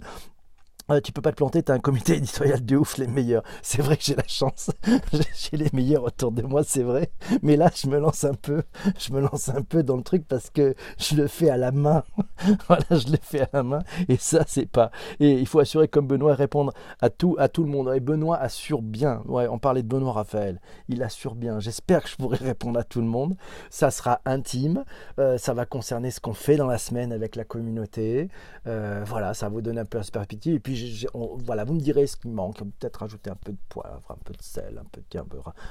tu 1.03 1.11
peux 1.11 1.21
pas 1.21 1.31
te 1.31 1.37
planter, 1.37 1.61
tu 1.61 1.71
as 1.71 1.75
un 1.75 1.79
comité 1.79 2.13
éditorial 2.17 2.65
de 2.65 2.75
ouf, 2.75 2.97
les 2.97 3.07
meilleurs. 3.07 3.43
C'est 3.61 3.81
vrai 3.81 3.97
que 3.97 4.03
j'ai 4.03 4.15
la 4.15 4.27
chance. 4.27 4.71
j'ai 5.13 5.57
les 5.57 5.69
meilleurs 5.73 6.03
autour 6.03 6.31
de 6.31 6.41
moi, 6.41 6.63
c'est 6.63 6.83
vrai. 6.83 7.11
Mais 7.43 7.55
là, 7.55 7.69
je 7.75 7.87
me 7.87 7.99
lance 7.99 8.23
un 8.23 8.33
peu, 8.33 8.63
je 8.97 9.13
me 9.13 9.21
lance 9.21 9.49
un 9.49 9.61
peu 9.61 9.83
dans 9.83 9.97
le 9.97 10.03
truc 10.03 10.27
parce 10.27 10.49
que 10.49 10.75
je 10.97 11.15
le 11.15 11.27
fais 11.27 11.49
à 11.49 11.57
la 11.57 11.71
main. 11.71 12.03
voilà, 12.67 12.85
je 12.91 13.11
le 13.11 13.17
fais 13.21 13.41
à 13.41 13.49
la 13.53 13.63
main. 13.63 13.83
Et 14.07 14.17
ça, 14.17 14.43
c'est 14.47 14.65
pas. 14.65 14.91
Et 15.19 15.33
il 15.33 15.45
faut 15.45 15.59
assurer, 15.59 15.87
comme 15.87 16.07
Benoît, 16.07 16.33
répondre 16.33 16.73
à 17.01 17.09
tout, 17.09 17.35
à 17.37 17.49
tout 17.49 17.63
le 17.63 17.69
monde. 17.69 17.91
Et 17.95 17.99
Benoît 17.99 18.37
assure 18.37 18.81
bien. 18.81 19.21
Ouais, 19.25 19.47
on 19.47 19.59
parlait 19.59 19.83
de 19.83 19.87
Benoît 19.87 20.13
Raphaël. 20.13 20.59
Il 20.87 21.03
assure 21.03 21.35
bien. 21.35 21.59
J'espère 21.59 22.03
que 22.03 22.09
je 22.09 22.15
pourrai 22.15 22.37
répondre 22.37 22.79
à 22.79 22.83
tout 22.83 23.01
le 23.01 23.07
monde. 23.07 23.35
Ça 23.69 23.91
sera 23.91 24.21
intime. 24.25 24.83
Euh, 25.19 25.37
ça 25.37 25.53
va 25.53 25.65
concerner 25.65 26.11
ce 26.11 26.19
qu'on 26.19 26.33
fait 26.33 26.55
dans 26.55 26.67
la 26.67 26.77
semaine 26.77 27.11
avec 27.11 27.35
la 27.35 27.43
communauté. 27.43 28.29
Euh, 28.67 29.03
voilà, 29.05 29.33
ça 29.33 29.49
vous 29.49 29.61
donner 29.61 29.81
un 29.81 29.85
peu 29.85 29.99
de 29.99 30.09
perspective. 30.09 30.55
Et 30.55 30.59
puis, 30.59 30.75
voilà, 31.13 31.63
vous 31.63 31.73
me 31.73 31.79
direz 31.79 32.07
ce 32.07 32.17
qui 32.17 32.27
manque. 32.27 32.57
Peut-être 32.57 32.97
rajouter 32.97 33.29
un 33.29 33.35
peu 33.35 33.51
de 33.51 33.57
poivre, 33.69 34.03
un 34.09 34.17
peu 34.23 34.33
de 34.33 34.41
sel, 34.41 34.77
un 34.79 34.85
peu 34.91 35.01
de 35.01 35.19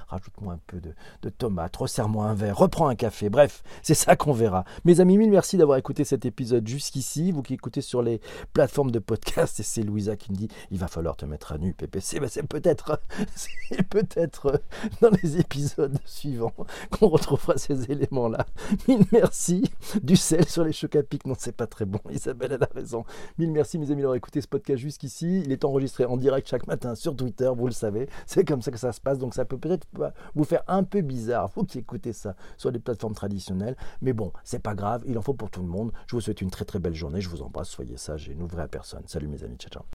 rajoute-moi 0.09 0.55
un 0.55 0.61
peu 0.67 0.81
de, 0.81 0.95
de 1.23 1.29
tomate, 1.29 1.77
resserre-moi 1.77 2.27
un 2.27 2.35
verre, 2.35 2.57
reprends 2.57 2.89
un 2.89 2.95
café. 2.95 3.29
Bref, 3.29 3.63
c'est 3.83 3.95
ça 3.95 4.17
qu'on 4.17 4.33
verra. 4.33 4.65
Mes 4.85 5.01
amis, 5.01 5.19
mille 5.19 5.31
merci 5.31 5.57
d'avoir 5.57 5.79
écouté 5.79 6.05
cet 6.05 6.25
épisode 6.25 6.67
jusqu'ici. 6.67 7.33
Vous 7.33 7.43
qui 7.43 7.55
écoutez 7.55 7.81
sur 7.81 8.03
les 8.03 8.21
plateformes 8.53 8.91
de 8.91 8.99
podcast, 8.99 9.61
et 9.61 9.63
c'est 9.63 9.83
Louisa 9.83 10.17
qui 10.17 10.33
me 10.33 10.37
dit 10.37 10.49
il 10.71 10.79
va 10.79 10.89
falloir 10.89 11.17
te 11.17 11.25
mettre 11.25 11.53
à 11.53 11.59
nu, 11.59 11.73
PPC. 11.75 12.21
Ben, 12.21 12.29
c'est 12.29 12.47
peut-être, 12.47 13.01
c'est 13.35 13.83
peut-être 13.89 14.61
dans 15.01 15.11
les 15.23 15.39
épisodes 15.39 15.99
suivants 16.05 16.55
qu'on 16.91 17.09
retrouvera 17.09 17.57
ces 17.57 17.91
éléments-là. 17.91 18.47
Mille 18.89 19.05
merci. 19.13 19.65
Du 20.03 20.17
sel 20.17 20.49
sur 20.49 20.65
les 20.65 20.73
chocs 20.73 20.97
à 20.97 21.03
pic, 21.03 21.27
non, 21.27 21.35
c'est 21.39 21.57
pas 21.57 21.67
très 21.67 21.85
bon. 21.85 22.01
Isabelle, 22.11 22.53
elle 22.53 22.63
a 22.63 22.69
raison. 22.75 23.05
Mille 23.39 23.51
merci, 23.51 23.79
mes 23.79 23.91
amis, 23.91 24.03
d'avoir 24.03 24.17
écouté 24.17 24.41
ce 24.41 24.49
podcast 24.49 24.79
jusqu'ici 24.79 24.98
ici. 25.03 25.43
Il 25.45 25.53
est 25.53 25.65
enregistré 25.65 26.05
en 26.05 26.17
direct 26.17 26.49
chaque 26.49 26.67
matin 26.67 26.95
sur 26.95 27.17
Twitter, 27.17 27.51
vous 27.55 27.67
le 27.67 27.73
savez. 27.73 28.09
C'est 28.27 28.45
comme 28.45 28.63
ça 28.63 28.71
que 28.71 28.79
ça 28.79 28.93
se 28.93 29.01
passe. 29.01 29.19
Donc 29.19 29.35
ça 29.35 29.45
peut 29.45 29.59
peut-être 29.59 29.87
vous 30.35 30.45
faire 30.45 30.63
un 30.69 30.85
peu 30.85 31.01
bizarre, 31.01 31.51
vous 31.55 31.65
qui 31.65 31.79
écoutez 31.79 32.13
ça 32.13 32.35
sur 32.57 32.71
les 32.71 32.79
plateformes 32.79 33.15
traditionnelles. 33.15 33.77
Mais 34.03 34.13
bon, 34.13 34.33
c'est 34.45 34.63
pas 34.63 34.75
grave, 34.75 35.03
il 35.07 35.19
en 35.19 35.23
faut 35.23 35.35
pour 35.35 35.51
tout 35.51 35.63
le 35.63 35.69
monde. 35.69 35.93
Je 36.07 36.17
vous 36.17 36.21
souhaite 36.21 36.41
une 36.41 36.51
très 36.51 36.65
très 36.65 36.79
belle 36.79 36.95
journée. 36.95 37.21
Je 37.21 37.29
vous 37.29 37.43
embrasse, 37.43 37.69
soyez 37.69 37.97
sages 37.97 38.29
et 38.29 38.35
n'ouvrez 38.35 38.63
à 38.63 38.69
personne. 38.69 39.03
Salut 39.07 39.29
mes 39.29 39.43
amis, 39.45 39.57
ciao 39.57 39.71
ciao. 39.71 39.83